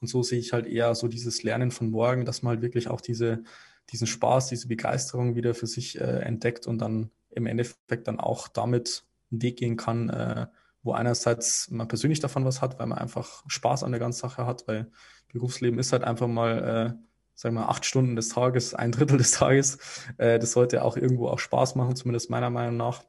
Und 0.00 0.08
so 0.08 0.22
sehe 0.22 0.38
ich 0.38 0.52
halt 0.52 0.66
eher 0.66 0.94
so 0.94 1.08
dieses 1.08 1.42
Lernen 1.42 1.70
von 1.70 1.90
morgen, 1.90 2.24
dass 2.24 2.42
man 2.42 2.50
halt 2.50 2.62
wirklich 2.62 2.88
auch 2.88 3.00
diese, 3.00 3.42
diesen 3.90 4.06
Spaß, 4.06 4.48
diese 4.48 4.68
Begeisterung 4.68 5.34
wieder 5.34 5.54
für 5.54 5.66
sich 5.66 6.00
äh, 6.00 6.20
entdeckt 6.20 6.66
und 6.66 6.78
dann 6.78 7.10
im 7.30 7.46
Endeffekt 7.46 8.08
dann 8.08 8.20
auch 8.20 8.48
damit 8.48 9.04
einen 9.30 9.42
Weg 9.42 9.56
gehen 9.58 9.76
kann, 9.76 10.10
äh, 10.10 10.46
wo 10.88 10.92
einerseits 10.92 11.70
man 11.70 11.86
persönlich 11.86 12.20
davon 12.20 12.46
was 12.46 12.62
hat, 12.62 12.78
weil 12.78 12.86
man 12.86 12.96
einfach 12.96 13.44
Spaß 13.46 13.84
an 13.84 13.92
der 13.92 14.00
ganzen 14.00 14.20
Sache 14.20 14.46
hat, 14.46 14.66
weil 14.66 14.90
Berufsleben 15.30 15.78
ist 15.78 15.92
halt 15.92 16.02
einfach 16.02 16.28
mal, 16.28 16.58
äh, 16.58 17.04
sagen 17.34 17.56
wir 17.56 17.60
mal, 17.60 17.68
acht 17.68 17.84
Stunden 17.84 18.16
des 18.16 18.30
Tages, 18.30 18.72
ein 18.72 18.90
Drittel 18.90 19.18
des 19.18 19.32
Tages. 19.32 19.76
Äh, 20.16 20.38
das 20.38 20.52
sollte 20.52 20.82
auch 20.82 20.96
irgendwo 20.96 21.28
auch 21.28 21.40
Spaß 21.40 21.74
machen, 21.74 21.94
zumindest 21.94 22.30
meiner 22.30 22.48
Meinung 22.48 22.78
nach, 22.78 23.02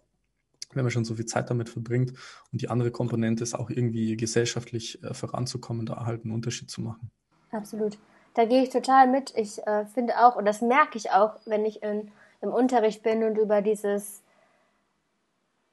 wenn 0.74 0.84
man 0.84 0.92
schon 0.92 1.06
so 1.06 1.16
viel 1.16 1.26
Zeit 1.26 1.50
damit 1.50 1.70
verbringt. 1.70 2.12
Und 2.52 2.62
die 2.62 2.68
andere 2.68 2.92
Komponente 2.92 3.44
ist 3.44 3.56
auch 3.56 3.70
irgendwie 3.70 4.18
gesellschaftlich 4.18 5.02
äh, 5.02 5.14
voranzukommen, 5.14 5.86
da 5.86 6.06
halt 6.06 6.26
einen 6.26 6.34
Unterschied 6.34 6.70
zu 6.70 6.82
machen. 6.82 7.10
Absolut. 7.52 7.98
Da 8.34 8.44
gehe 8.44 8.62
ich 8.62 8.72
total 8.72 9.08
mit. 9.08 9.34
Ich 9.38 9.66
äh, 9.66 9.86
finde 9.86 10.20
auch, 10.20 10.36
und 10.36 10.44
das 10.44 10.60
merke 10.60 10.98
ich 10.98 11.12
auch, 11.12 11.40
wenn 11.46 11.64
ich 11.64 11.82
in, 11.82 12.12
im 12.42 12.50
Unterricht 12.50 13.04
bin 13.04 13.24
und 13.24 13.38
über 13.38 13.62
dieses 13.62 14.22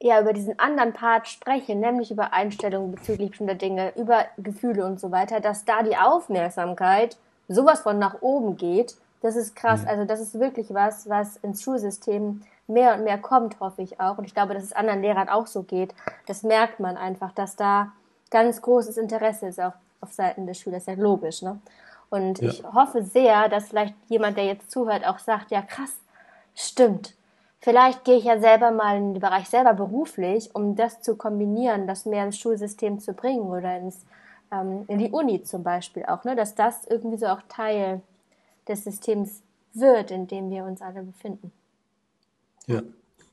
ja 0.01 0.21
über 0.21 0.33
diesen 0.33 0.59
anderen 0.59 0.93
Part 0.93 1.27
spreche, 1.27 1.75
nämlich 1.75 2.11
über 2.11 2.33
Einstellungen 2.33 2.91
bezüglich 2.91 3.31
bestimmter 3.31 3.55
Dinge, 3.55 3.93
über 3.95 4.25
Gefühle 4.37 4.85
und 4.85 4.99
so 4.99 5.11
weiter, 5.11 5.39
dass 5.39 5.65
da 5.65 5.83
die 5.83 5.97
Aufmerksamkeit 5.97 7.17
sowas 7.47 7.81
von 7.81 7.97
nach 7.97 8.21
oben 8.21 8.57
geht, 8.57 8.95
das 9.21 9.35
ist 9.35 9.55
krass. 9.55 9.81
Mhm. 9.81 9.87
Also 9.87 10.05
das 10.05 10.19
ist 10.19 10.39
wirklich 10.39 10.73
was, 10.73 11.09
was 11.09 11.37
ins 11.37 11.63
Schulsystem 11.63 12.43
mehr 12.67 12.95
und 12.95 13.03
mehr 13.03 13.17
kommt, 13.17 13.59
hoffe 13.59 13.81
ich 13.81 13.99
auch. 13.99 14.17
Und 14.17 14.25
ich 14.25 14.33
glaube, 14.33 14.53
dass 14.53 14.63
es 14.63 14.73
anderen 14.73 15.01
Lehrern 15.01 15.29
auch 15.29 15.47
so 15.47 15.63
geht. 15.63 15.95
Das 16.27 16.43
merkt 16.43 16.79
man 16.79 16.97
einfach, 16.97 17.31
dass 17.31 17.55
da 17.55 17.91
ganz 18.29 18.61
großes 18.61 18.97
Interesse 18.97 19.47
ist, 19.47 19.59
auch 19.59 19.73
auf 20.01 20.11
Seiten 20.11 20.45
des 20.45 20.59
Schülers. 20.59 20.85
Ja, 20.85 20.93
logisch, 20.93 21.41
ne? 21.41 21.59
Und 22.09 22.39
ja. 22.39 22.49
ich 22.49 22.63
hoffe 22.63 23.03
sehr, 23.03 23.49
dass 23.49 23.67
vielleicht 23.67 23.93
jemand, 24.07 24.37
der 24.37 24.45
jetzt 24.45 24.71
zuhört, 24.71 25.05
auch 25.05 25.19
sagt, 25.19 25.51
ja 25.51 25.61
krass, 25.61 25.91
stimmt. 26.55 27.13
Vielleicht 27.59 28.05
gehe 28.05 28.17
ich 28.17 28.25
ja 28.25 28.39
selber 28.39 28.71
mal 28.71 28.97
in 28.97 29.13
den 29.13 29.21
Bereich 29.21 29.49
selber 29.49 29.73
beruflich, 29.73 30.53
um 30.53 30.75
das 30.75 31.01
zu 31.01 31.15
kombinieren, 31.15 31.87
das 31.87 32.05
mehr 32.05 32.25
ins 32.25 32.37
Schulsystem 32.37 32.99
zu 32.99 33.13
bringen 33.13 33.47
oder 33.47 33.77
ins, 33.77 34.05
ähm, 34.51 34.85
in 34.87 34.99
die 34.99 35.09
Uni 35.11 35.41
zum 35.43 35.63
Beispiel 35.63 36.05
auch, 36.05 36.23
ne? 36.23 36.35
dass 36.35 36.55
das 36.55 36.85
irgendwie 36.85 37.17
so 37.17 37.25
auch 37.27 37.41
Teil 37.49 38.01
des 38.67 38.83
Systems 38.83 39.41
wird, 39.73 40.11
in 40.11 40.27
dem 40.27 40.49
wir 40.51 40.63
uns 40.65 40.81
alle 40.81 41.01
befinden. 41.01 41.51
Ja. 42.67 42.81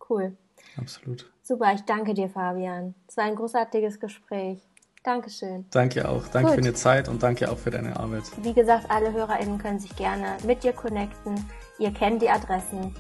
Cool. 0.09 0.37
Absolut. 0.77 1.31
Super, 1.43 1.73
ich 1.75 1.83
danke 1.83 2.15
dir, 2.15 2.29
Fabian. 2.29 2.95
Es 3.07 3.17
war 3.17 3.25
ein 3.25 3.37
großartiges 3.37 4.01
Gespräch. 4.01 4.59
Dankeschön. 5.03 5.67
Danke 5.71 6.09
auch. 6.09 6.27
Danke 6.29 6.49
Gut. 6.49 6.55
für 6.55 6.63
deine 6.63 6.75
Zeit 6.75 7.09
und 7.09 7.23
danke 7.23 7.51
auch 7.51 7.59
für 7.59 7.71
deine 7.71 7.95
Arbeit. 7.99 8.23
Wie 8.43 8.55
gesagt, 8.55 8.91
alle 8.91 9.13
HörerInnen 9.13 9.59
können 9.59 9.79
sich 9.79 9.95
gerne 9.97 10.39
mit 10.47 10.65
dir 10.65 10.73
connecten. 10.73 11.35
Ihr 11.79 11.93
kennt 11.93 12.23
die 12.23 12.31
Adressen 12.31 12.95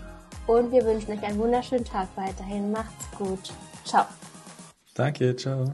und 0.46 0.72
wir 0.72 0.84
wünschen 0.84 1.12
euch 1.12 1.22
einen 1.22 1.38
wunderschönen 1.38 1.84
Tag 1.84 2.08
weiterhin. 2.16 2.70
Macht's 2.70 3.10
gut. 3.16 3.52
Ciao. 3.84 4.04
Danke, 4.94 5.34
ciao. 5.36 5.72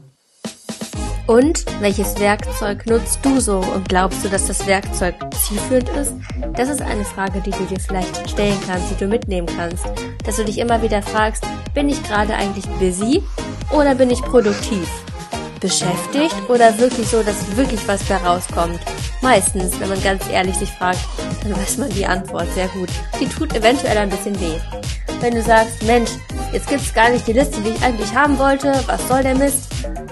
Und 1.27 1.65
welches 1.81 2.19
Werkzeug 2.19 2.85
nutzt 2.87 3.19
du 3.23 3.39
so 3.39 3.59
und 3.59 3.87
glaubst 3.87 4.25
du, 4.25 4.27
dass 4.27 4.47
das 4.47 4.65
Werkzeug 4.67 5.15
zielführend 5.35 5.89
ist? 5.89 6.13
Das 6.55 6.67
ist 6.67 6.81
eine 6.81 7.05
Frage, 7.05 7.39
die 7.41 7.51
du 7.51 7.63
dir 7.65 7.79
vielleicht 7.79 8.29
stellen 8.29 8.57
kannst, 8.65 8.91
die 8.91 8.95
du 8.95 9.07
mitnehmen 9.07 9.47
kannst. 9.55 9.85
Dass 10.25 10.37
du 10.37 10.43
dich 10.43 10.57
immer 10.57 10.81
wieder 10.81 11.01
fragst, 11.01 11.45
bin 11.73 11.89
ich 11.89 12.03
gerade 12.03 12.33
eigentlich 12.33 12.67
busy 12.79 13.23
oder 13.71 13.95
bin 13.95 14.09
ich 14.09 14.21
produktiv? 14.23 14.87
Beschäftigt 15.59 16.35
oder 16.49 16.77
wirklich 16.79 17.07
so, 17.07 17.21
dass 17.21 17.55
wirklich 17.55 17.87
was 17.87 18.05
da 18.07 18.17
rauskommt? 18.17 18.79
Meistens, 19.21 19.79
wenn 19.79 19.89
man 19.89 20.01
ganz 20.01 20.27
ehrlich 20.29 20.55
sich 20.55 20.71
fragt, 20.71 20.99
dann 21.43 21.55
weiß 21.57 21.77
man 21.77 21.89
die 21.89 22.05
Antwort 22.05 22.47
sehr 22.53 22.67
gut. 22.69 22.89
Die 23.19 23.27
tut 23.27 23.55
eventuell 23.55 23.97
ein 23.97 24.09
bisschen 24.09 24.39
weh. 24.39 24.59
Wenn 25.19 25.35
du 25.35 25.41
sagst, 25.41 25.83
Mensch, 25.83 26.11
jetzt 26.51 26.67
gibt's 26.67 26.93
gar 26.93 27.09
nicht 27.09 27.27
die 27.27 27.33
Liste, 27.33 27.61
die 27.61 27.69
ich 27.69 27.83
eigentlich 27.83 28.13
haben 28.15 28.37
wollte, 28.39 28.73
was 28.87 29.07
soll 29.07 29.23
der 29.23 29.35
Mist? 29.35 29.67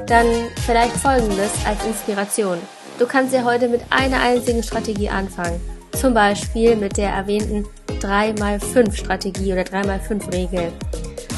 Dann 0.07 0.25
vielleicht 0.65 0.95
folgendes 0.95 1.51
als 1.65 1.83
Inspiration. 1.85 2.57
Du 2.97 3.05
kannst 3.05 3.33
ja 3.33 3.43
heute 3.43 3.67
mit 3.67 3.81
einer 3.89 4.21
einzigen 4.21 4.63
Strategie 4.63 5.09
anfangen. 5.09 5.59
Zum 5.93 6.13
Beispiel 6.13 6.75
mit 6.75 6.97
der 6.97 7.09
erwähnten 7.09 7.65
3x5 8.01 8.93
Strategie 8.93 9.53
oder 9.53 9.63
3x5 9.63 10.31
Regel. 10.31 10.71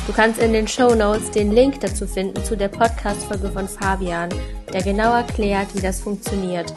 Du 0.08 0.14
kannst 0.14 0.42
in 0.42 0.54
den 0.54 0.68
Show 0.68 0.96
Notes 0.96 1.32
den 1.32 1.52
Link 1.52 1.80
dazu 1.80 2.08
finden 2.08 2.44
zu 2.44 2.58
der 2.58 2.68
Podcast-Folge 2.68 3.50
von 3.50 3.68
Fabian, 3.68 4.30
der 4.74 4.82
genau 4.82 5.14
erklärt, 5.14 5.68
wie 5.76 5.82
das 5.82 6.00
funktioniert 6.00 6.74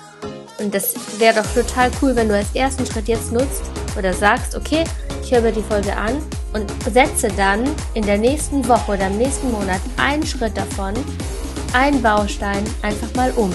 und 0.59 0.75
das 0.75 0.95
wäre 1.19 1.43
doch 1.43 1.55
total 1.55 1.91
cool, 2.01 2.15
wenn 2.17 2.29
du 2.29 2.37
als 2.37 2.55
ersten 2.55 2.87
Schritt 2.87 3.09
jetzt 3.09 3.33
nutzt 3.33 3.63
oder 3.99 4.13
sagst, 4.13 4.55
okay, 4.55 4.85
ich 5.23 5.33
höre 5.33 5.41
mir 5.41 5.53
die 5.53 5.63
Folge 5.63 5.97
an 5.97 6.23
und 6.53 6.71
setze 6.93 7.29
dann 7.29 7.65
in 7.95 8.05
der 8.05 8.19
nächsten 8.19 8.67
Woche 8.69 8.93
oder 8.93 9.07
im 9.07 9.19
nächsten 9.19 9.51
Monat 9.51 9.81
einen 9.97 10.25
Schritt 10.25 10.57
davon, 10.57 10.95
einen 11.73 12.01
Baustein 12.03 12.65
einfach 12.83 13.13
mal 13.15 13.33
um. 13.33 13.53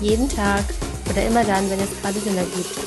Jeden 0.00 0.28
Tag 0.28 0.64
oder 1.10 1.24
immer 1.24 1.44
dann, 1.44 1.70
wenn 1.70 1.80
es 1.80 2.00
gerade 2.00 2.18
Sinn 2.18 2.36
ergibt. 2.36 2.78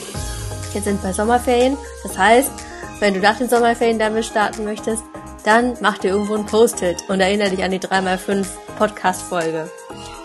Jetzt 0.74 0.86
sind 0.86 1.02
bei 1.04 1.14
Sommerferien. 1.14 1.78
Das 2.02 2.18
heißt, 2.18 2.52
wenn 3.00 3.14
du 3.14 3.20
nach 3.20 3.38
den 3.38 3.50
Sommerferien 3.50 4.00
damit 4.00 4.26
starten 4.26 4.64
möchtest, 4.64 5.04
dann 5.44 5.78
mach 5.82 5.98
dir 5.98 6.12
irgendwo 6.12 6.36
ein 6.36 6.46
Post-it 6.46 7.04
und 7.10 7.20
erinnere 7.20 7.50
dich 7.50 7.64
an 7.64 7.72
die 7.72 7.80
3x5 7.80 8.46
Podcast-Folge. 8.78 9.70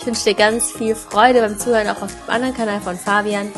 Ich 0.08 0.14
wünsche 0.14 0.30
dir 0.30 0.36
ganz 0.36 0.72
viel 0.72 0.94
Freude 0.94 1.42
beim 1.42 1.58
Zuhören 1.58 1.86
auch 1.86 2.00
auf 2.00 2.10
dem 2.10 2.30
anderen 2.34 2.54
Kanal 2.54 2.80
von 2.80 2.96
Fabian 2.96 3.52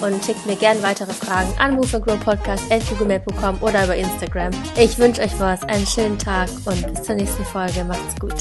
und 0.00 0.24
schickt 0.24 0.46
mir 0.46 0.56
gerne 0.56 0.82
weitere 0.82 1.12
Fragen 1.12 1.52
an 1.58 1.74
moveandgrowpodcast.googlemail.com 1.74 3.58
oder 3.60 3.84
über 3.84 3.94
Instagram. 3.94 4.52
Ich 4.78 4.96
wünsche 4.96 5.20
euch 5.20 5.38
was, 5.38 5.62
einen 5.64 5.86
schönen 5.86 6.18
Tag 6.18 6.48
und 6.64 6.94
bis 6.94 7.02
zur 7.02 7.16
nächsten 7.16 7.44
Folge. 7.44 7.84
Macht's 7.84 8.18
gut. 8.18 8.32